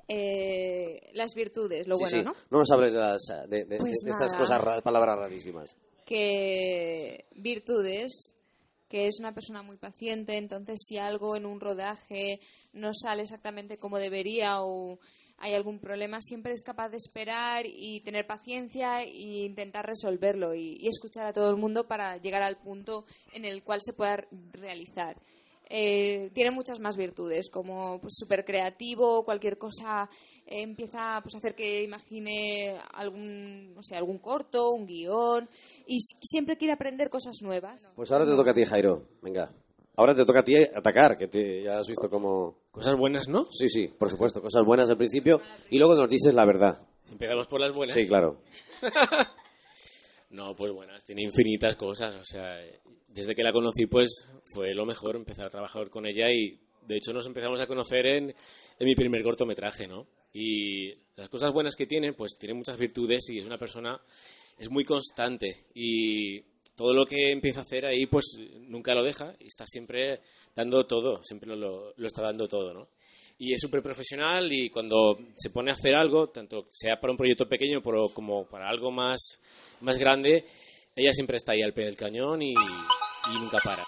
[0.07, 2.23] Eh, las virtudes, lo Sí, bueno, sí.
[2.25, 2.33] ¿no?
[2.49, 5.75] No nos hables de, las, de, de- Pues de estas cosas, ra- palabras rarísimas.
[6.05, 8.35] que virtudes,
[8.87, 12.39] que es una persona muy paciente, entonces si algo en un rodaje
[12.73, 14.97] no sale exactamente como debería o
[15.39, 20.87] hay algún problema, siempre es capaz de esperar y tener paciencia e intentar resolverlo y,
[20.87, 25.15] escuchar a todo el mundo para llegar al punto en el cual se pueda realizar.
[25.69, 30.09] Eh, tiene muchas más virtudes, como pues, súper creativo, cualquier cosa
[30.47, 35.47] eh, empieza pues, a hacer que imagine algún, no sé, algún corto, un guion,
[35.85, 37.79] y siempre quiere aprender cosas nuevas.
[37.95, 39.07] Pues ahora te toca a ti, Jairo.
[39.21, 39.51] Venga.
[39.95, 42.55] Ahora te toca a ti atacar, que te, ya has visto como...
[42.71, 43.47] Cosas buenas, ¿no?
[43.51, 44.41] Sí, sí, por supuesto.
[44.41, 46.81] Cosas buenas al principio y luego nos dices la verdad.
[47.11, 47.95] Empezamos por las buenas.
[47.95, 48.41] Sí, claro.
[50.31, 52.15] No, pues buenas, tiene infinitas cosas.
[52.15, 52.55] O sea,
[53.07, 56.97] desde que la conocí, pues fue lo mejor empezar a trabajar con ella y de
[56.97, 60.07] hecho nos empezamos a conocer en, en mi primer cortometraje, ¿no?
[60.31, 63.99] Y las cosas buenas que tiene, pues tiene muchas virtudes y es una persona,
[64.57, 66.41] es muy constante y
[66.79, 68.37] todo lo que empieza a hacer ahí, pues
[68.69, 70.21] nunca lo deja y está siempre
[70.55, 72.87] dando todo, siempre lo, lo está dando todo, ¿no?
[73.41, 77.17] y es súper profesional y cuando se pone a hacer algo, tanto sea para un
[77.17, 79.41] proyecto pequeño pero como para algo más,
[79.81, 80.45] más grande,
[80.95, 83.83] ella siempre está ahí al pie del cañón y, y nunca para.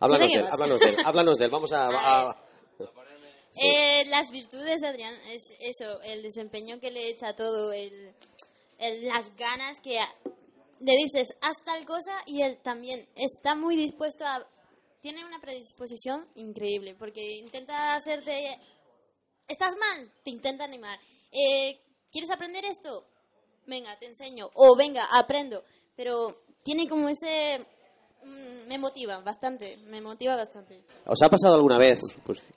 [0.00, 1.50] Háblanos ¿De él, háblanos de él, háblanos de él.
[1.50, 1.88] Vamos a...
[2.30, 2.49] a-
[3.56, 8.14] Eh, las virtudes de Adrián es eso, el desempeño que le echa todo, el,
[8.78, 10.14] el- las ganas que a-
[10.78, 14.46] le dices, haz tal cosa y él también está muy dispuesto a...
[15.02, 18.56] Tiene una predisposición increíble porque intenta hacerte...
[19.48, 20.12] ¿Estás mal?
[20.22, 20.98] Te intenta animar.
[21.32, 21.78] Eh,
[22.12, 23.04] ¿Quieres aprender esto?
[23.66, 24.48] Venga, te enseño.
[24.54, 25.64] O venga, aprendo.
[25.96, 27.58] Pero tiene como ese...
[28.24, 30.82] mm, Me motiva bastante, me motiva bastante.
[31.06, 32.00] ¿Os ha pasado alguna vez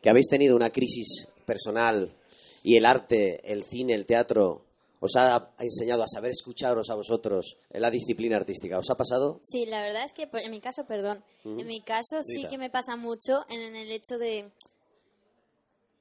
[0.01, 2.11] que habéis tenido una crisis personal
[2.64, 4.61] y el arte, el cine, el teatro
[4.99, 8.80] os ha enseñado a saber escucharos a vosotros en la disciplina artística?
[8.80, 9.39] ¿Os ha pasado?
[9.43, 12.57] Sí, la verdad es que pues, en mi caso, perdón, en mi caso sí que
[12.57, 14.49] me pasa mucho en el hecho de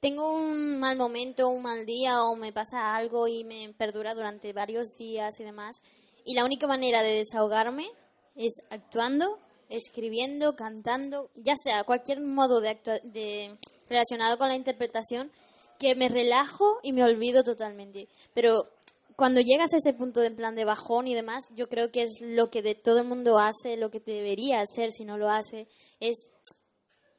[0.02, 4.52] tengo un mal momento, un mal día o me pasa algo y me perdura durante
[4.52, 5.80] varios días y demás.
[6.24, 7.86] Y la única manera de desahogarme
[8.34, 9.38] es actuando,
[9.72, 13.56] escribiendo, cantando, ya sea cualquier modo de, de
[13.88, 15.30] relacionado con la interpretación,
[15.78, 18.08] que me relajo y me olvido totalmente.
[18.34, 18.68] Pero
[19.16, 22.20] cuando llegas a ese punto de plan de bajón y demás, yo creo que es
[22.20, 25.66] lo que de todo el mundo hace, lo que debería hacer si no lo hace,
[26.00, 26.28] es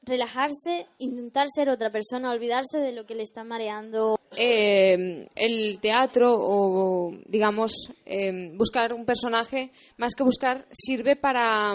[0.05, 4.17] relajarse, intentar ser otra persona, olvidarse de lo que le está mareando.
[4.37, 11.73] Eh, el teatro o, digamos, eh, buscar un personaje, más que buscar, sirve para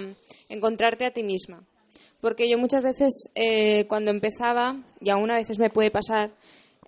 [0.48, 1.62] encontrarte a ti misma.
[2.20, 6.32] Porque yo muchas veces, eh, cuando empezaba, y aún a veces me puede pasar,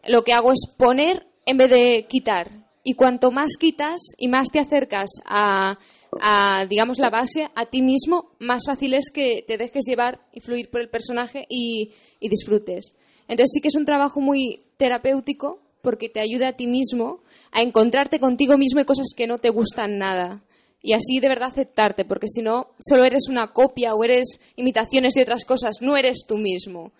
[0.07, 2.49] lo que hago es poner en vez de quitar.
[2.82, 5.78] Y cuanto más quitas y más te acercas a,
[6.21, 10.41] a, digamos, la base, a ti mismo, más fácil es que te dejes llevar y
[10.41, 12.95] fluir por el personaje y, y disfrutes.
[13.29, 17.21] Entonces sí que es un trabajo muy terapéutico porque te ayuda a ti mismo
[17.53, 20.43] a encontrarte contigo mismo y cosas que no te gustan nada.
[20.83, 25.13] Y así de verdad aceptarte, porque si no, solo eres una copia o eres imitaciones
[25.15, 26.93] de otras cosas, no eres tú mismo.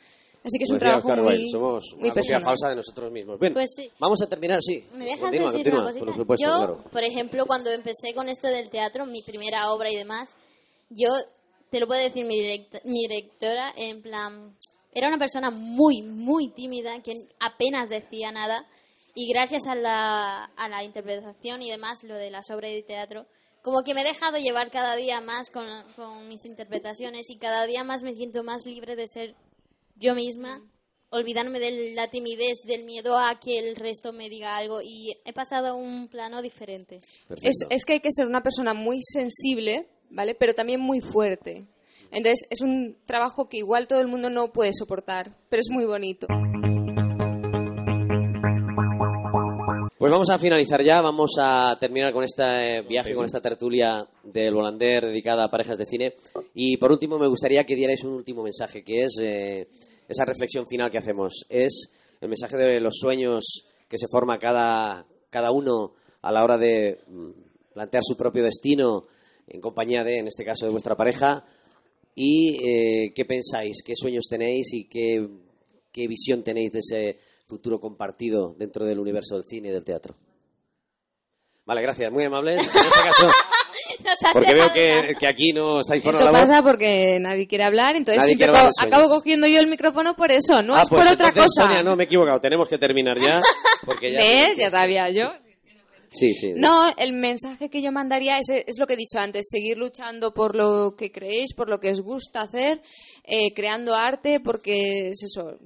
[0.43, 3.39] Así que es un decía trabajo muy, somos muy una copia falsa de nosotros mismos.
[3.39, 3.91] Bien, Pues sí.
[3.99, 4.83] vamos a terminar, sí.
[4.93, 6.05] ¿Me dejas continúa, decir continúa, una cosita?
[6.07, 6.85] por supuesto, yo, claro.
[6.91, 10.37] por ejemplo, cuando empecé con esto del teatro, mi primera obra y demás,
[10.89, 11.11] yo,
[11.71, 12.41] te lo puede decir mi,
[12.85, 14.57] mi directora, en plan,
[14.95, 18.67] era una persona muy, muy tímida, que apenas decía nada,
[19.15, 23.27] y gracias a la, a la interpretación y demás, lo de las obras de teatro,
[23.63, 27.67] como que me he dejado llevar cada día más con, con mis interpretaciones y cada
[27.67, 29.35] día más me siento más libre de ser
[30.01, 30.63] yo misma,
[31.11, 35.33] olvidarme de la timidez, del miedo a que el resto me diga algo y he
[35.33, 37.01] pasado a un plano diferente.
[37.43, 40.35] Es, es que hay que ser una persona muy sensible, ¿vale?
[40.35, 41.67] Pero también muy fuerte.
[42.11, 45.85] Entonces es un trabajo que igual todo el mundo no puede soportar, pero es muy
[45.85, 46.27] bonito.
[50.01, 54.55] Pues vamos a finalizar ya, vamos a terminar con este viaje, con esta tertulia del
[54.55, 56.15] Volander dedicada a parejas de cine.
[56.55, 59.69] Y por último, me gustaría que dierais un último mensaje, que es eh,
[60.09, 61.45] esa reflexión final que hacemos.
[61.51, 65.93] Es el mensaje de los sueños que se forma cada, cada uno
[66.23, 67.31] a la hora de mm,
[67.75, 69.05] plantear su propio destino
[69.49, 71.45] en compañía de, en este caso, de vuestra pareja.
[72.15, 73.83] ¿Y eh, qué pensáis?
[73.85, 75.29] ¿Qué sueños tenéis y qué,
[75.93, 77.19] qué visión tenéis de ese
[77.51, 80.15] futuro compartido dentro del universo del cine y del teatro?
[81.67, 82.61] Vale, gracias, muy amables.
[82.61, 83.29] En este caso,
[84.33, 86.49] porque veo que, que aquí no estáis por la Esto labor.
[86.49, 90.63] pasa porque nadie quiere hablar, entonces siempre hablar acabo cogiendo yo el micrófono por eso,
[90.63, 91.65] no ah, es pues por otra cosa.
[91.65, 92.41] Sonia, no, me he equivocado.
[92.41, 93.43] Tenemos que terminar ya.
[93.85, 94.57] Porque ya ¿Ves?
[94.57, 95.31] Ya sabía yo.
[96.11, 96.53] Sí, sí.
[96.57, 100.35] No, el mensaje que yo mandaría es, es lo que he dicho antes, seguir luchando
[100.35, 102.83] por lo que creéis, por lo que os gusta hacer,
[103.25, 105.57] eh, creando arte, porque es eso,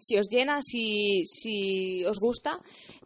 [0.00, 2.58] si os llena, si, si os gusta,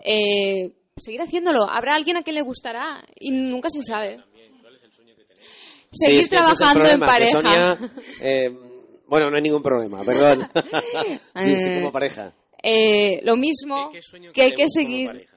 [0.03, 1.68] eh, seguir haciéndolo.
[1.68, 4.18] Habrá alguien a quien le gustará y nunca se sabe.
[5.92, 7.76] Sí, Seguir es que ese es el trabajando en problema, que pareja.
[7.76, 7.90] Sonia,
[8.22, 8.51] eh,
[9.07, 10.49] bueno, no hay ningún problema, perdón.
[11.36, 12.32] Sí, sí, Eh, como pareja.
[12.62, 13.92] Eh, lo mismo
[14.32, 15.28] que hay que seguir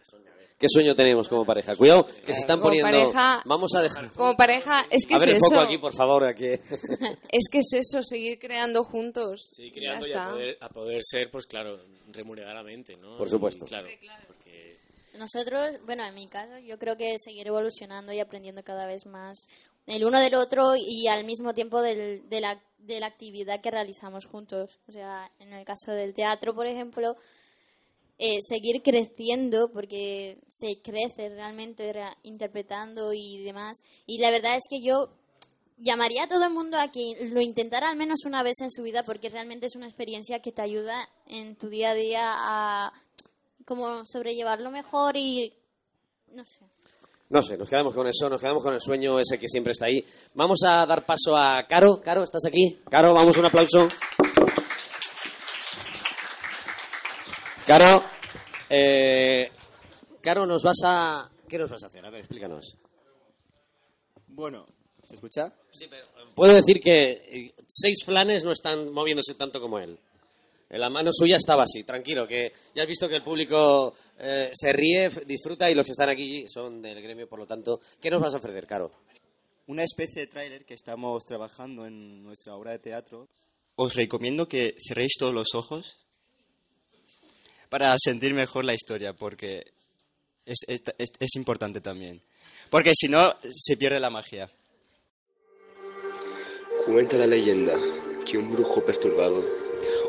[0.59, 1.73] ¿Qué sueño tenemos como pareja?
[1.75, 2.91] Cuidado, que se están Como poniendo...
[2.91, 4.11] pareja- Vamos a dejar...
[4.11, 4.81] como pareja.
[4.91, 5.61] Es que A ver es el foco eso.
[5.63, 6.47] aquí, por favor, aquí.
[7.31, 9.51] Es que es eso, seguir creando juntos.
[9.55, 11.79] Sí, Ya creando y a poder, a poder ser, pues claro,
[12.11, 13.17] remuneradamente, ¿no?
[13.17, 13.65] Por supuesto.
[13.65, 13.87] Y, claro,
[14.27, 14.77] porque
[15.17, 19.47] Nosotros, bueno, en mi caso, yo creo que seguir evolucionando y aprendiendo cada vez más
[19.87, 23.71] el uno del otro y al mismo tiempo del- de, la, de la actividad que
[23.71, 24.77] realizamos juntos.
[24.87, 27.15] O sea, en el caso del teatro, por ejemplo,
[28.19, 33.79] eh, seguir creciendo porque se crece realmente rea- interpretando y demás.
[34.05, 35.07] Y la verdad es que yo
[35.77, 38.83] llamaría a todo el mundo a que lo intentara al menos una vez en su
[38.83, 42.93] vida porque realmente es una experiencia que te ayuda en tu día a día a
[43.65, 45.53] como sobrellevarlo mejor y
[46.33, 46.59] no sé.
[47.29, 49.85] No sé, nos quedamos con eso, nos quedamos con el sueño ese que siempre está
[49.85, 50.03] ahí.
[50.33, 52.01] Vamos a dar paso a Caro.
[52.03, 52.79] Caro, ¿estás aquí?
[52.89, 53.87] Caro, vamos, un aplauso.
[57.69, 58.01] Caro,
[58.67, 59.47] eh,
[60.21, 61.29] Caro, nos vas a...
[61.47, 62.03] ¿Qué nos vas a hacer?
[62.03, 62.75] A ver, explícanos.
[64.25, 64.65] Bueno,
[65.03, 65.53] ¿se escucha?
[65.71, 69.99] Sí, pero puedo decir que eh, seis flanes no están moviéndose tanto como él.
[70.67, 74.49] En la mano suya estaba así, tranquilo, que ya has visto que el público eh,
[74.51, 78.09] se ríe, disfruta y los que están aquí son del gremio, por lo tanto, ¿qué
[78.09, 78.91] nos vas a ofrecer, Caro?
[79.67, 83.27] Una especie de tráiler que estamos trabajando en nuestra obra de teatro.
[83.75, 86.08] Os recomiendo que cerréis todos los ojos
[87.69, 89.63] para sentir mejor la historia, porque
[90.45, 92.21] es, importante también.
[92.69, 94.49] Porque si no, se pierde la magia.
[96.85, 97.73] Cuenta la leyenda
[98.25, 99.43] que un brujo perturbado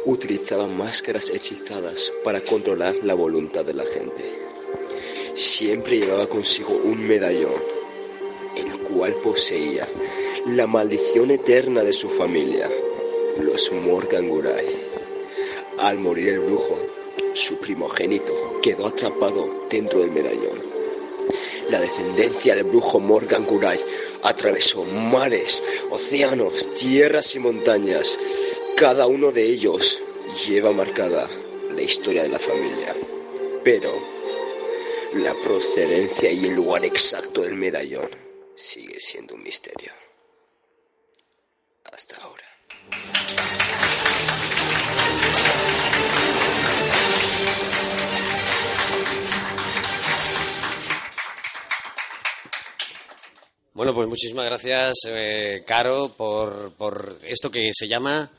[0.06, 4.24] utilizaba máscaras hechizadas para controlar la voluntad de la gente.
[5.34, 7.54] Siempre llevaba consigo un medallón,
[8.56, 9.86] el cual poseía
[10.46, 12.68] la maldición eterna de su familia,
[13.38, 14.66] los Morgangurai.
[15.78, 16.78] Al morir el brujo,
[17.34, 20.62] su primogénito quedó atrapado dentro del medallón.
[21.68, 23.78] La descendencia del brujo Morgan Guray
[24.22, 28.18] atravesó mares, océanos, tierras y montañas.
[28.76, 30.02] Cada uno de ellos
[30.46, 31.28] lleva marcada
[31.74, 32.94] la historia de la familia.
[33.62, 33.92] Pero
[35.14, 38.10] la procedencia y el lugar exacto del medallón
[38.54, 39.92] sigue siendo un misterio.
[41.92, 42.46] Hasta ahora.
[53.72, 58.30] Bueno, pues muchísimas gracias, eh, Caro, por, por esto que se llama...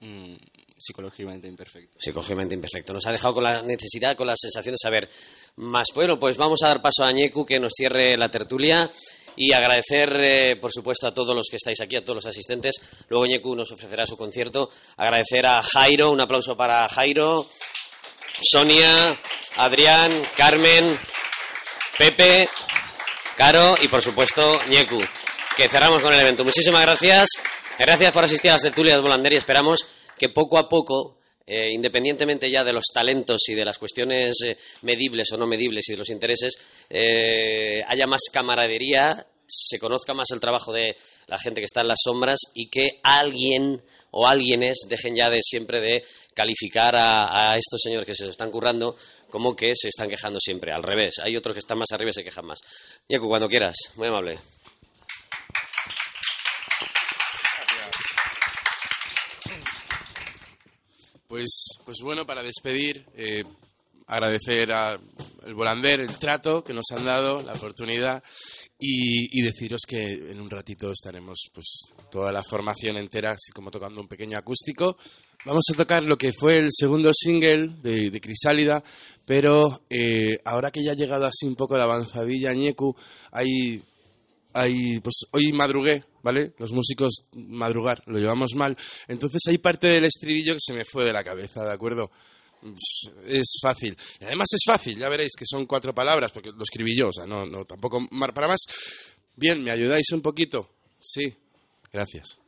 [0.00, 0.36] Mm,
[0.80, 1.98] psicológicamente imperfecto.
[1.98, 2.92] Psicológicamente imperfecto.
[2.92, 5.08] Nos ha dejado con la necesidad, con la sensación de saber
[5.56, 5.88] más.
[5.94, 8.90] Bueno, pues vamos a dar paso a Ñecu que nos cierre la tertulia
[9.36, 12.76] y agradecer, eh, por supuesto, a todos los que estáis aquí, a todos los asistentes.
[13.08, 14.70] Luego Ñecu nos ofrecerá su concierto.
[14.96, 17.46] Agradecer a Jairo, un aplauso para Jairo,
[18.40, 19.18] Sonia,
[19.56, 20.96] Adrián, Carmen,
[21.98, 22.48] Pepe,
[23.40, 24.98] Caro y, por supuesto, Ñecu,
[25.56, 26.44] que cerramos con el evento.
[26.44, 27.30] Muchísimas gracias.
[27.78, 29.80] Gracias por asistir a las tertulias Volander y esperamos
[30.18, 31.16] que poco a poco,
[31.46, 35.88] eh, independientemente ya de los talentos y de las cuestiones eh, medibles o no medibles
[35.88, 36.52] y de los intereses,
[36.90, 40.94] eh, haya más camaradería, se conozca más el trabajo de
[41.26, 43.80] la gente que está en las sombras y que alguien
[44.10, 48.96] o alguienes dejen ya de siempre de calificar a, estos señores que se están currando
[49.30, 50.72] como que se están quejando siempre.
[50.72, 52.58] Al revés, hay otros que están más arriba y se quejan más.
[53.08, 54.38] Yaku, cuando quieras, muy amable.
[61.26, 63.44] Pues, pues bueno, para despedir, eh,
[64.08, 64.98] agradecer al
[65.54, 68.20] Volander el trato que nos han dado, la oportunidad
[68.76, 71.66] y, y deciros que en un ratito estaremos pues
[72.10, 74.96] toda la formación entera, así como tocando un pequeño acústico.
[75.44, 78.82] Vamos a tocar lo que fue el segundo single de, de Crisálida,
[79.24, 82.94] pero eh, ahora que ya ha llegado así un poco la avanzadilla Ñecu,
[83.32, 83.82] hay
[84.52, 86.52] hay, pues hoy madrugué, ¿vale?
[86.58, 88.76] Los músicos madrugar, lo llevamos mal.
[89.08, 92.10] Entonces hay parte del estribillo que se me fue de la cabeza, ¿de acuerdo?
[92.60, 93.96] Pues, Es fácil.
[94.20, 97.12] Y además es fácil, ya veréis que son cuatro palabras, porque lo escribí yo, o
[97.12, 98.00] sea, no, no, tampoco
[98.34, 98.60] para más.
[99.36, 100.68] Bien, ¿me ayudáis un poquito?
[101.00, 101.32] Sí,
[101.92, 102.39] gracias.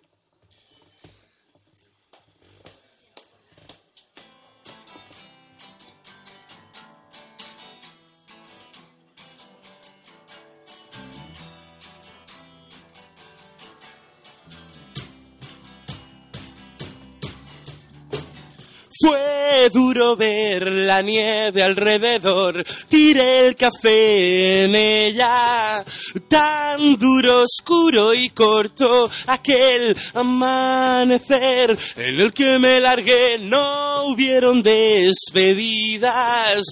[19.69, 25.85] Duro ver la nieve alrededor, tiré el café en ella,
[26.29, 36.63] tan duro, oscuro y corto aquel amanecer en el que me largué, no hubieron despedidas.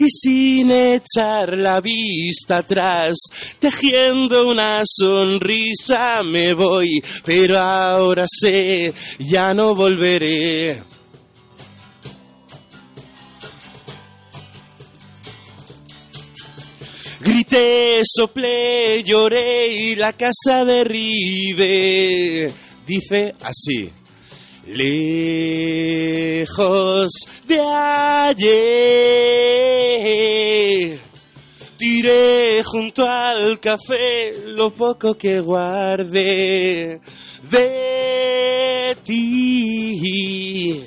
[0.00, 3.16] Y sin echar la vista atrás,
[3.58, 10.84] tejiendo una sonrisa me voy, pero ahora sé, ya no volveré.
[17.50, 22.52] Grité, soplé, lloré y la casa derribe.
[22.86, 23.90] Dice así.
[24.66, 25.48] Lejos
[27.46, 28.58] de ayer.
[31.78, 37.00] Tiré junto al café lo poco que guardé
[37.50, 40.86] de ti.